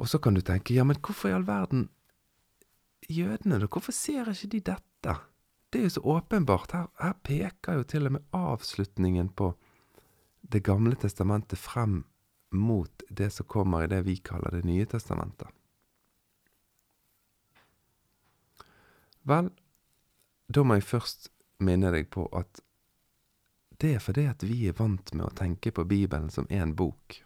Og 0.00 0.08
så 0.08 0.18
kan 0.18 0.34
du 0.34 0.40
tenke, 0.40 0.74
ja, 0.74 0.84
men 0.84 0.96
hvorfor 0.96 1.28
i 1.28 1.34
all 1.36 1.44
verden 1.46 1.90
jødene, 3.08 3.60
da? 3.60 3.68
Hvorfor 3.68 3.92
ser 3.92 4.30
ikke 4.32 4.48
de 4.56 4.60
dette? 4.72 5.16
Det 5.70 5.78
er 5.78 5.82
jo 5.82 5.90
så 5.90 6.00
åpenbart. 6.00 6.72
Her, 6.72 6.86
her 6.98 7.12
peker 7.22 7.78
jo 7.78 7.84
til 7.86 8.06
og 8.06 8.16
med 8.16 8.26
avslutningen 8.34 9.28
på 9.28 9.54
Det 10.40 10.64
gamle 10.64 10.96
testamentet 10.96 11.58
frem 11.58 12.04
mot 12.50 13.02
det 13.08 13.28
som 13.30 13.46
kommer 13.46 13.84
i 13.84 13.86
det 13.86 14.00
vi 14.06 14.16
kaller 14.16 14.50
Det 14.50 14.64
nye 14.64 14.86
testamentet. 14.86 15.48
Vel, 19.22 19.50
da 20.48 20.64
må 20.64 20.74
jeg 20.74 20.88
først 20.88 21.30
minne 21.60 21.92
deg 21.92 22.08
på 22.10 22.24
at 22.34 22.62
det 23.80 23.94
er 23.94 24.02
fordi 24.02 24.26
at 24.26 24.42
vi 24.42 24.66
er 24.68 24.76
vant 24.76 25.12
med 25.14 25.26
å 25.28 25.36
tenke 25.36 25.70
på 25.70 25.84
Bibelen 25.84 26.30
som 26.30 26.48
én 26.48 26.74
bok. 26.74 27.20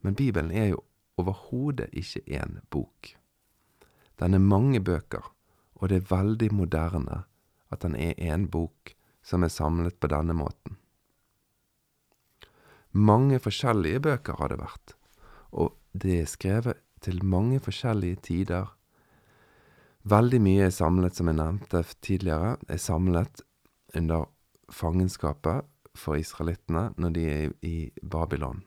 Men 0.00 0.14
Bibelen 0.14 0.50
er 0.50 0.72
jo 0.72 0.80
overhodet 1.18 1.92
ikke 1.92 2.24
én 2.38 2.58
bok. 2.70 3.12
Den 4.18 4.34
er 4.34 4.42
mange 4.42 4.80
bøker 4.80 5.33
og 5.84 5.90
det 5.92 6.00
er 6.00 6.08
veldig 6.08 6.48
moderne 6.56 7.24
at 7.68 7.82
den 7.84 7.92
er 8.00 8.16
en 8.32 8.46
bok 8.48 8.94
som 9.24 9.44
er 9.44 9.52
samlet 9.52 9.98
på 10.00 10.08
denne 10.08 10.32
måten. 10.36 10.78
Mange 12.94 13.36
forskjellige 13.42 14.00
bøker 14.06 14.38
har 14.38 14.52
det 14.52 14.60
vært, 14.62 14.94
og 15.52 15.74
det 15.92 16.14
er 16.22 16.30
skrevet 16.30 16.80
til 17.04 17.20
mange 17.20 17.58
forskjellige 17.60 18.22
tider. 18.30 18.70
Veldig 20.08 20.40
mye 20.40 20.70
er 20.70 20.72
samlet, 20.72 21.18
som 21.18 21.28
jeg 21.28 21.36
nevnte 21.36 21.82
tidligere, 22.00 22.56
er 22.68 22.80
samlet 22.80 23.44
under 23.94 24.30
fangenskapet 24.72 25.68
for 25.98 26.16
israelittene 26.16 26.94
når 26.96 27.14
de 27.18 27.26
er 27.28 27.52
i 27.60 27.76
Babylon. 28.00 28.64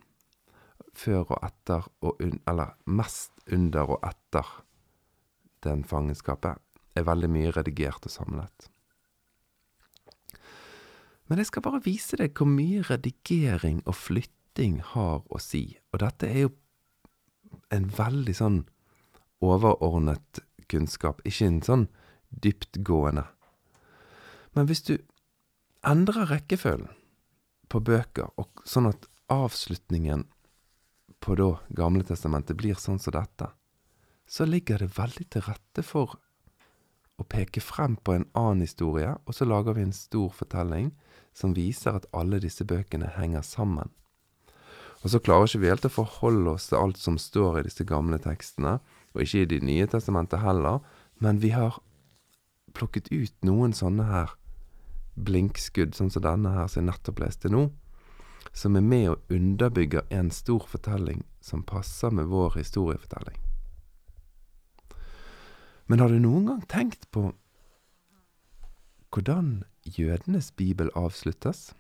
Før 0.94 1.26
og 1.34 1.42
etter, 1.50 1.90
og 2.02 2.22
un, 2.22 2.38
eller 2.46 2.78
mest 2.86 3.34
under 3.50 3.98
og 3.98 4.06
etter 4.06 4.54
den 5.66 5.84
fangenskapet, 5.88 6.62
er 6.98 7.08
veldig 7.08 7.30
mye 7.32 7.54
redigert 7.56 8.08
og 8.08 8.14
samlet. 8.14 8.70
Men 11.28 11.42
jeg 11.42 11.50
skal 11.50 11.66
bare 11.66 11.84
vise 11.84 12.20
deg 12.20 12.38
hvor 12.38 12.48
mye 12.50 12.86
redigering 12.88 13.82
og 13.86 13.98
flytting 14.00 14.80
har 14.94 15.24
å 15.28 15.42
si. 15.44 15.78
Og 15.92 16.02
dette 16.04 16.30
er 16.30 16.46
jo 16.46 16.54
en 17.74 17.90
veldig 17.92 18.36
sånn 18.38 18.62
overordnet 19.44 20.42
kunnskap, 20.72 21.20
ikke 21.28 21.48
en 21.48 21.60
sånn 21.64 21.86
dyptgående. 22.44 23.26
Men 24.56 24.70
hvis 24.70 24.84
du 24.88 24.96
endrer 25.88 26.32
rekkefølgen 26.32 26.90
på 27.68 27.82
bøker, 27.84 28.32
og 28.40 28.64
sånn 28.68 28.90
at 28.90 29.08
avslutningen 29.32 30.26
på 31.24 31.36
da 31.36 31.58
Gamle 31.76 32.06
testamentet 32.08 32.58
blir 32.60 32.80
sånn 32.80 33.00
som 33.04 33.16
dette, 33.16 33.50
så 34.28 34.48
ligger 34.48 34.84
det 34.84 34.96
veldig 34.98 35.28
til 35.32 35.46
rette 35.48 35.84
for 35.84 36.18
å 37.18 37.26
peke 37.26 37.62
frem 37.64 37.98
på 37.98 38.14
en 38.14 38.28
annen 38.38 38.62
historie, 38.66 39.16
og 39.26 39.34
så 39.34 39.48
lager 39.48 39.78
vi 39.78 39.88
en 39.88 39.96
stor 39.96 40.30
fortelling 40.34 40.92
som 41.38 41.56
viser 41.58 41.98
at 41.98 42.06
alle 42.14 42.40
disse 42.42 42.66
bøkene 42.66 43.10
henger 43.18 43.46
sammen. 43.46 43.90
Og 45.04 45.14
så 45.14 45.22
klarer 45.22 45.50
ikke 45.50 45.62
vi 45.62 45.72
helt 45.72 45.86
å 45.86 45.94
forholde 45.94 46.56
oss 46.58 46.70
til 46.70 46.80
alt 46.80 47.02
som 47.02 47.18
står 47.22 47.60
i 47.60 47.66
disse 47.68 47.86
gamle 47.88 48.20
tekstene, 48.22 48.78
og 49.14 49.24
ikke 49.24 49.44
i 49.46 49.50
Det 49.50 49.62
nye 49.66 49.88
testamentet 49.90 50.42
heller, 50.42 50.80
men 51.20 51.42
vi 51.42 51.50
har 51.54 51.80
plukket 52.74 53.10
ut 53.12 53.34
noen 53.46 53.74
sånne 53.74 54.06
her 54.10 54.34
blinkskudd, 55.18 55.96
sånn 55.98 56.12
som 56.14 56.26
denne 56.26 56.54
her 56.54 56.70
som 56.70 56.84
jeg 56.84 56.92
nettopp 56.92 57.22
leste 57.24 57.50
nå, 57.50 57.70
som 58.54 58.78
er 58.78 58.86
med 58.86 59.10
og 59.10 59.34
underbygger 59.34 60.06
en 60.14 60.30
stor 60.32 60.66
fortelling 60.70 61.24
som 61.42 61.66
passer 61.66 62.14
med 62.14 62.30
vår 62.30 62.58
historiefortelling. 62.62 63.47
Men 65.88 66.00
har 66.04 66.12
du 66.12 66.20
noen 66.20 66.48
gang 66.50 66.64
tenkt 66.68 67.08
på 67.16 67.30
hvordan 69.14 69.64
jødenes 69.98 70.52
bibel 70.52 70.90
avsluttes? 70.96 71.72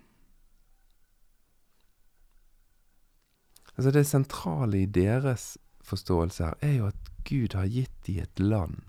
Altså 3.77 3.91
Det 3.91 4.07
sentrale 4.07 4.81
i 4.81 4.85
deres 4.85 5.57
forståelse 5.81 6.45
her 6.45 6.53
er 6.61 6.73
jo 6.79 6.87
at 6.87 7.11
Gud 7.27 7.53
har 7.53 7.67
gitt 7.67 8.07
dem 8.07 8.23
et 8.23 8.39
land. 8.39 8.81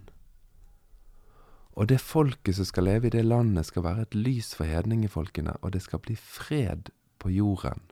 Og 1.78 1.88
det 1.88 2.00
folket 2.00 2.56
som 2.56 2.64
skal 2.64 2.88
leve 2.88 3.06
i 3.06 3.10
det 3.10 3.24
landet, 3.24 3.66
skal 3.66 3.84
være 3.84 4.06
et 4.06 4.14
lys 4.14 4.54
for 4.54 4.64
hedningefolkene, 4.64 5.52
og 5.62 5.72
det 5.72 5.82
skal 5.82 5.98
bli 5.98 6.16
fred 6.16 6.90
på 7.18 7.30
jorden. 7.30 7.82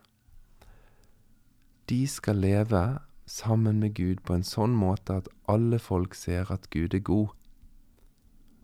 De 1.89 2.07
skal 2.09 2.37
leve 2.37 2.99
sammen 3.27 3.81
med 3.83 3.95
Gud 3.99 4.23
på 4.23 4.37
en 4.37 4.47
sånn 4.47 4.75
måte 4.79 5.19
at 5.21 5.29
alle 5.51 5.81
folk 5.83 6.15
ser 6.15 6.53
at 6.55 6.71
Gud 6.71 6.95
er 6.95 7.03
god, 7.05 7.35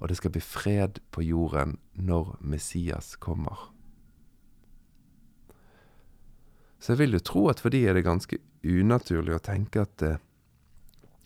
og 0.02 0.10
det 0.10 0.18
skal 0.18 0.32
bli 0.34 0.42
fred 0.42 0.98
på 1.14 1.22
jorden 1.26 1.76
når 1.94 2.36
Messias 2.40 3.14
kommer. 3.22 3.68
Så 6.82 6.94
jeg 6.94 7.04
vil 7.04 7.14
jo 7.14 7.22
tro 7.22 7.46
at 7.50 7.62
for 7.62 7.70
de 7.70 7.84
er 7.86 7.94
det 7.94 8.06
ganske 8.06 8.40
unaturlig 8.66 9.36
å 9.36 9.42
tenke 9.42 9.84
at, 9.84 10.02
eh, 10.02 10.18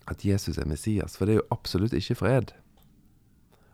at 0.04 0.24
Jesus 0.24 0.58
er 0.60 0.68
Messias, 0.68 1.16
for 1.16 1.24
det 1.24 1.36
er 1.36 1.40
jo 1.40 1.52
absolutt 1.56 1.96
ikke 1.96 2.18
fred. 2.20 2.52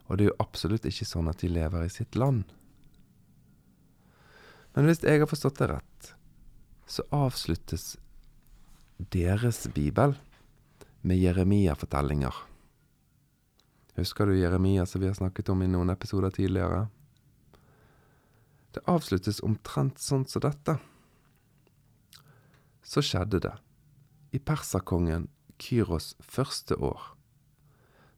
Og 0.07 0.19
det 0.19 0.27
er 0.27 0.31
jo 0.31 0.43
absolutt 0.43 0.87
ikke 0.87 1.09
sånn 1.09 1.31
at 1.31 1.43
de 1.43 1.51
lever 1.51 1.87
i 1.87 1.91
sitt 1.91 2.15
land. 2.15 2.45
Men 4.75 4.87
hvis 4.87 5.03
jeg 5.03 5.21
har 5.21 5.31
forstått 5.31 5.59
det 5.59 5.69
rett, 5.73 6.13
så 6.87 7.05
avsluttes 7.11 7.97
deres 9.11 9.67
bibel 9.75 10.15
med 11.03 11.19
Jeremia-fortellinger. 11.19 12.35
Husker 13.97 14.27
du 14.27 14.39
Jeremia 14.39 14.87
som 14.87 15.03
vi 15.03 15.11
har 15.11 15.17
snakket 15.19 15.51
om 15.53 15.63
i 15.63 15.69
noen 15.71 15.91
episoder 15.93 16.31
tidligere? 16.31 16.87
Det 18.73 18.85
avsluttes 18.89 19.43
omtrent 19.45 20.01
sånn 20.01 20.25
som 20.29 20.45
dette. 20.45 20.79
Så 22.83 23.03
skjedde 23.05 23.43
det, 23.45 23.57
i 24.33 24.39
perserkongen 24.39 25.29
Kyros 25.59 26.15
første 26.23 26.79
år, 26.79 27.13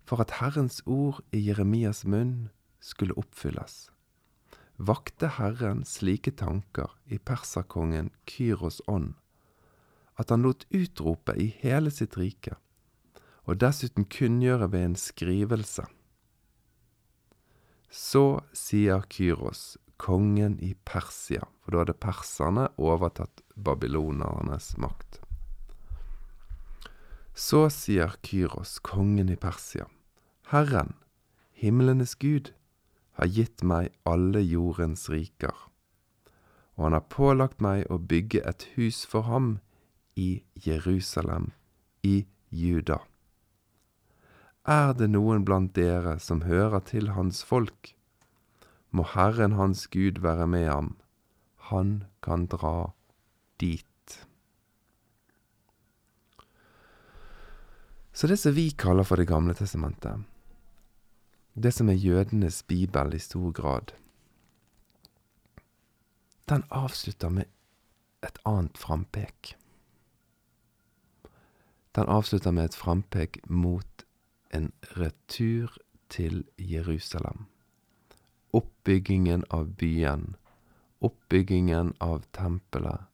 for 0.04 0.22
at 0.22 0.38
Herrens 0.38 0.80
ord 0.86 1.24
i 1.34 1.42
Jeremias 1.48 2.04
munn 2.04 2.50
skulle 2.84 3.16
oppfylles 3.18 3.88
vakte 4.76 5.28
Herren 5.38 5.84
slike 5.86 6.34
tanker 6.38 6.90
i 7.06 7.18
perserkongen 7.18 8.10
Kyros 8.26 8.80
ånd, 8.86 9.14
at 10.20 10.30
han 10.30 10.44
lot 10.46 10.66
utrope 10.70 11.34
i 11.40 11.48
hele 11.62 11.90
sitt 11.90 12.16
rike, 12.18 12.56
og 13.44 13.58
dessuten 13.60 14.06
kunngjøre 14.08 14.70
ved 14.72 14.88
en 14.88 14.98
skrivelse. 14.98 15.86
Så 17.90 18.24
sier 18.56 19.04
Kyros, 19.10 19.76
kongen 19.96 20.56
i 20.58 20.72
Persia, 20.86 21.44
for 21.62 21.74
da 21.74 21.84
hadde 21.84 21.98
perserne 21.98 22.66
overtatt 22.80 23.44
babylonernes 23.54 24.74
makt. 24.82 25.20
Så 27.34 27.66
sier 27.70 28.14
Kyros, 28.22 28.78
kongen 28.82 29.30
i 29.30 29.38
Persia, 29.38 29.86
Herren, 30.50 30.94
himlenes 31.54 32.14
Gud, 32.18 32.52
har 33.14 33.30
gitt 33.30 33.62
meg 33.62 33.94
alle 34.06 34.42
jordens 34.42 35.06
riker, 35.10 35.54
og 36.74 36.88
han 36.88 36.96
har 36.98 37.06
pålagt 37.10 37.62
meg 37.62 37.86
å 37.90 37.98
bygge 37.98 38.42
et 38.42 38.66
hus 38.74 39.04
for 39.06 39.26
ham 39.30 39.58
i 40.16 40.42
Jerusalem, 40.54 41.50
i 42.02 42.26
Juda. 42.50 43.00
Er 44.64 44.94
det 44.96 45.10
noen 45.10 45.44
blant 45.44 45.74
dere 45.76 46.18
som 46.22 46.44
hører 46.48 46.80
til 46.88 47.10
hans 47.16 47.42
folk, 47.44 47.94
må 48.94 49.04
Herren 49.14 49.58
hans 49.58 49.86
Gud 49.90 50.20
være 50.22 50.46
med 50.46 50.68
ham, 50.70 50.92
han 51.68 52.04
kan 52.22 52.46
dra 52.46 52.92
dit. 53.60 53.86
Så 58.14 58.30
det 58.30 58.38
som 58.38 58.54
vi 58.54 58.70
kaller 58.70 59.02
for 59.02 59.16
Det 59.16 59.26
gamle 59.26 59.54
testamentet, 59.54 60.22
det 61.54 61.74
som 61.74 61.88
er 61.88 61.98
jødenes 61.98 62.62
bibel 62.62 63.14
i 63.14 63.18
stor 63.18 63.50
grad, 63.52 63.92
den 66.48 66.64
avslutter 66.70 67.28
med 67.28 67.50
et 68.22 68.38
annet 68.46 68.78
frampek. 68.78 69.56
Den 71.94 72.10
avslutter 72.10 72.50
med 72.50 72.70
et 72.70 72.76
frampek 72.78 73.38
mot 73.46 74.04
en 74.50 74.72
retur 74.98 75.76
til 76.10 76.44
Jerusalem. 76.58 77.46
Oppbyggingen 78.54 79.44
av 79.50 79.70
byen, 79.78 80.34
oppbyggingen 81.00 81.92
av 82.02 82.24
tempelet, 82.34 83.06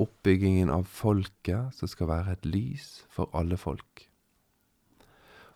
oppbyggingen 0.00 0.72
av 0.72 0.88
folket 0.88 1.76
som 1.76 1.88
skal 1.88 2.08
være 2.08 2.38
et 2.38 2.48
lys 2.48 2.88
for 3.12 3.28
alle 3.36 3.60
folk. 3.60 4.06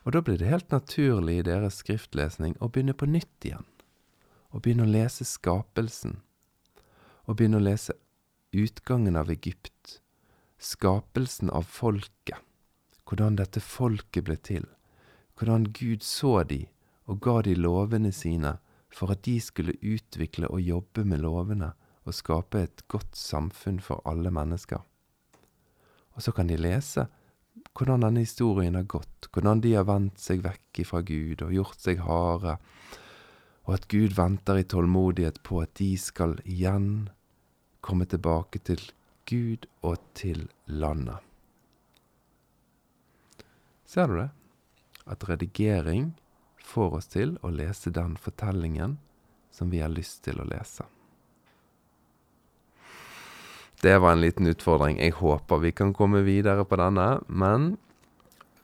Og 0.05 0.13
da 0.13 0.21
blir 0.21 0.37
det 0.41 0.51
helt 0.51 0.73
naturlig 0.73 1.39
i 1.41 1.47
deres 1.49 1.81
skriftlesning 1.81 2.59
å 2.61 2.69
begynne 2.69 2.97
på 2.97 3.09
nytt 3.09 3.49
igjen. 3.49 3.65
Å 4.53 4.61
begynne 4.61 4.85
å 4.85 4.93
lese 4.93 5.25
skapelsen. 5.25 6.19
Å 7.25 7.33
begynne 7.33 7.57
å 7.57 7.65
lese 7.65 7.97
utgangen 8.53 9.17
av 9.17 9.33
Egypt. 9.33 10.04
Skapelsen 10.59 11.51
av 11.51 11.67
folket. 11.69 12.39
Hvordan 13.05 13.37
dette 13.37 13.61
folket 13.61 14.25
ble 14.25 14.37
til. 14.41 14.65
Hvordan 15.39 15.69
Gud 15.77 16.03
så 16.07 16.43
de 16.49 16.65
og 17.11 17.21
ga 17.21 17.41
de 17.45 17.55
lovene 17.59 18.13
sine 18.15 18.57
for 18.95 19.13
at 19.13 19.25
de 19.27 19.37
skulle 19.43 19.77
utvikle 19.83 20.49
og 20.49 20.63
jobbe 20.63 21.05
med 21.05 21.25
lovene 21.25 21.73
og 22.05 22.17
skape 22.17 22.63
et 22.63 22.85
godt 22.89 23.17
samfunn 23.19 23.81
for 23.83 24.03
alle 24.09 24.31
mennesker. 24.35 24.81
Og 26.15 26.23
så 26.23 26.33
kan 26.33 26.49
de 26.49 26.61
lese 26.61 27.07
hvordan 27.75 28.03
denne 28.03 28.23
historien 28.23 28.75
har 28.79 28.87
gått, 28.91 29.29
hvordan 29.33 29.63
de 29.63 29.75
har 29.75 29.87
vendt 29.89 30.19
seg 30.23 30.43
vekk 30.45 30.83
ifra 30.85 31.03
Gud 31.07 31.43
og 31.43 31.55
gjort 31.55 31.81
seg 31.83 32.03
harde, 32.07 32.57
og 33.65 33.77
at 33.77 33.87
Gud 33.91 34.15
venter 34.17 34.61
i 34.61 34.67
tålmodighet 34.69 35.41
på 35.47 35.63
at 35.63 35.73
de 35.81 35.95
skal 35.99 36.37
igjen 36.45 37.09
komme 37.85 38.07
tilbake 38.11 38.61
til 38.67 38.83
Gud 39.27 39.67
og 39.83 39.97
til 40.15 40.49
landet. 40.67 41.19
Ser 43.85 44.09
du 44.11 44.19
det? 44.19 44.31
At 45.07 45.25
redigering 45.29 46.13
får 46.65 46.99
oss 46.99 47.09
til 47.13 47.37
å 47.45 47.53
lese 47.53 47.93
den 47.95 48.17
fortellingen 48.21 48.99
som 49.55 49.71
vi 49.71 49.81
har 49.85 49.93
lyst 49.93 50.25
til 50.27 50.41
å 50.41 50.49
lese. 50.49 50.87
Det 53.85 53.99
var 54.01 54.17
en 54.17 54.23
liten 54.25 54.49
utfordring. 54.49 54.99
Jeg 54.99 55.19
håper 55.21 55.61
vi 55.61 55.73
kan 55.77 55.93
komme 55.93 56.25
videre 56.25 56.65
på 56.65 56.79
denne, 56.81 57.21
men 57.29 57.75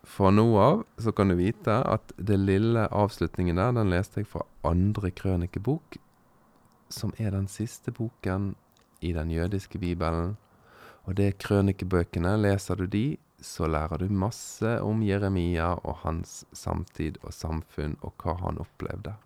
fra 0.03 0.31
nå 0.33 0.47
av 0.59 0.85
så 0.99 1.13
kan 1.13 1.29
du 1.29 1.37
vite 1.39 1.77
at 1.87 2.15
det 2.17 2.39
lille 2.41 2.87
avslutningen 2.89 3.61
der, 3.61 3.75
den 3.77 3.93
leste 3.93 4.23
jeg 4.23 4.31
fra 4.33 4.47
andre 4.67 5.13
krønikebok, 5.13 5.99
som 6.89 7.13
er 7.19 7.37
den 7.37 7.47
siste 7.53 7.93
boken 7.95 8.55
i 9.05 9.13
den 9.13 9.31
jødiske 9.31 9.79
bibelen. 9.79 10.39
Og 11.11 11.17
det 11.19 11.25
er 11.27 11.41
krønikebøkene. 11.43 12.37
Leser 12.39 12.79
du 12.79 12.87
de, 12.87 13.19
så 13.43 13.67
lærer 13.67 13.99
du 13.99 14.13
masse 14.15 14.77
om 14.87 15.01
Jeremia 15.03 15.73
og 15.83 16.05
hans 16.05 16.45
samtid 16.55 17.19
og 17.25 17.35
samfunn, 17.35 17.97
og 18.07 18.15
hva 18.23 18.37
han 18.45 18.61
opplevde. 18.63 19.17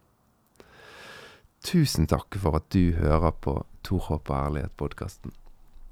Tusen 1.64 2.08
takk 2.08 2.38
for 2.40 2.56
at 2.56 2.70
du 2.72 2.96
hører 2.96 3.36
på 3.44 3.58
Tor 3.84 4.06
Håp 4.08 4.32
og 4.32 4.36
ærlighet-podkasten. 4.38 5.36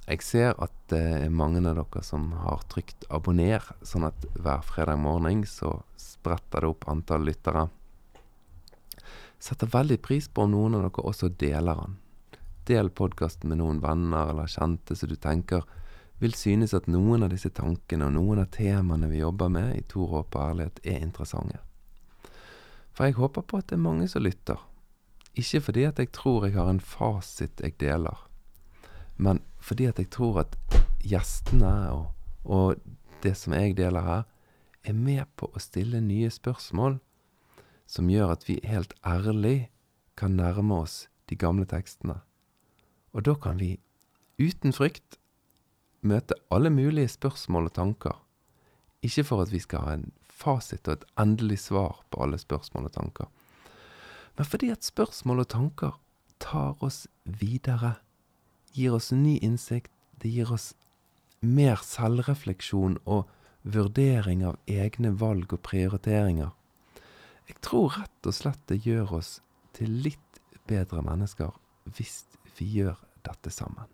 Jeg 0.07 0.25
ser 0.25 0.57
at 0.65 0.73
det 0.89 1.03
er 1.27 1.37
mange 1.43 1.61
av 1.61 1.77
dere 1.77 2.03
som 2.03 2.33
har 2.41 2.65
trykt 2.73 3.05
'abonner', 3.09 3.69
sånn 3.85 4.09
at 4.09 4.25
hver 4.33 4.65
fredag 4.65 4.97
morgen 4.97 5.45
så 5.45 5.83
spretter 5.97 6.65
det 6.65 6.73
opp 6.73 6.89
antall 6.89 7.29
lyttere. 7.29 7.69
Setter 9.39 9.67
veldig 9.67 10.01
pris 10.01 10.29
på 10.29 10.49
om 10.49 10.57
noen 10.57 10.75
av 10.75 10.89
dere 10.89 11.05
også 11.05 11.29
deler 11.29 11.85
den. 11.85 11.99
Del 12.69 12.91
podkasten 12.91 13.51
med 13.51 13.59
noen 13.59 13.81
venner 13.83 14.31
eller 14.31 14.51
kjente 14.51 14.95
som 14.99 15.11
du 15.11 15.17
tenker 15.17 15.65
vil 16.23 16.35
synes 16.39 16.75
at 16.77 16.87
noen 16.87 17.25
av 17.27 17.33
disse 17.33 17.51
tankene 17.51 18.07
og 18.07 18.15
noen 18.15 18.45
av 18.45 18.53
temaene 18.55 19.09
vi 19.11 19.19
jobber 19.19 19.51
med 19.51 19.75
i 19.75 19.83
Tor 19.91 20.13
håp 20.13 20.37
og 20.37 20.43
ærlighet, 20.45 20.79
er 20.87 21.03
interessante. 21.03 21.59
For 22.95 23.09
jeg 23.09 23.19
håper 23.19 23.43
på 23.43 23.59
at 23.59 23.71
det 23.71 23.79
er 23.79 23.83
mange 23.83 24.07
som 24.11 24.23
lytter. 24.23 24.61
Ikke 25.35 25.63
fordi 25.67 25.87
at 25.89 25.99
jeg 25.99 26.13
tror 26.15 26.47
jeg 26.47 26.55
har 26.55 26.71
en 26.71 26.81
fasit 26.81 27.63
jeg 27.65 27.75
deler, 27.81 28.29
men 29.17 29.41
fordi 29.59 29.89
at 29.91 29.99
jeg 29.99 30.11
tror 30.15 30.45
at 30.45 30.57
gjestene 31.03 31.73
og, 31.91 32.13
og 32.45 32.79
det 33.23 33.35
som 33.39 33.55
jeg 33.57 33.77
deler 33.79 34.07
her, 34.07 34.23
er 34.85 34.95
med 34.95 35.27
på 35.39 35.49
å 35.51 35.63
stille 35.63 36.03
nye 36.03 36.31
spørsmål 36.31 36.99
som 37.91 38.11
gjør 38.11 38.35
at 38.35 38.47
vi 38.49 38.61
helt 38.67 38.95
ærlig 39.07 39.71
kan 40.19 40.37
nærme 40.39 40.83
oss 40.85 41.07
de 41.31 41.39
gamle 41.39 41.67
tekstene. 41.67 42.21
Og 43.13 43.25
da 43.29 43.35
kan 43.35 43.61
vi, 43.61 43.77
uten 44.41 44.73
frykt, 44.73 45.19
møte 46.03 46.35
alle 46.51 46.71
mulige 46.73 47.09
spørsmål 47.13 47.71
og 47.71 47.75
tanker. 47.77 48.19
Ikke 49.03 49.25
for 49.25 49.43
at 49.43 49.53
vi 49.53 49.61
skal 49.63 49.85
ha 49.85 49.95
en 49.99 50.11
fasit 50.43 50.89
og 50.89 50.99
et 50.99 51.05
endelig 51.21 51.61
svar 51.67 52.03
på 52.11 52.23
alle 52.25 52.39
spørsmål 52.39 52.89
og 52.89 52.95
tanker, 52.97 53.29
men 54.37 54.49
fordi 54.49 54.71
at 54.73 54.85
spørsmål 54.85 55.45
og 55.45 55.49
tanker 55.49 55.99
tar 56.41 56.81
oss 56.81 57.07
videre, 57.25 57.99
gir 58.73 58.97
oss 58.97 59.13
ny 59.13 59.37
innsikt, 59.45 59.93
det 60.23 60.33
gir 60.33 60.53
oss 60.55 60.73
mer 61.43 61.83
selvrefleksjon 61.85 62.97
og 63.05 63.29
vurdering 63.63 64.45
av 64.47 64.59
egne 64.67 65.13
valg 65.21 65.53
og 65.53 65.63
prioriteringer. 65.67 66.51
Jeg 67.51 67.59
tror 67.61 67.99
rett 67.99 68.29
og 68.31 68.35
slett 68.35 68.63
det 68.71 68.81
gjør 68.87 69.19
oss 69.19 69.33
til 69.77 69.91
litt 70.07 70.41
bedre 70.71 71.03
mennesker 71.05 71.53
hvis 71.93 72.23
vi 72.59 72.69
gjør 72.79 73.01
dette 73.27 73.51
sammen. 73.55 73.89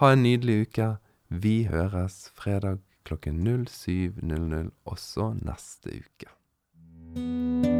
Ha 0.00 0.12
en 0.12 0.24
nydelig 0.24 0.66
uke. 0.66 0.88
Vi 1.28 1.64
høres 1.70 2.30
fredag 2.36 2.80
klokken 3.08 3.42
07.00 3.66 4.70
også 4.84 5.32
neste 5.42 6.00
uke. 6.02 7.71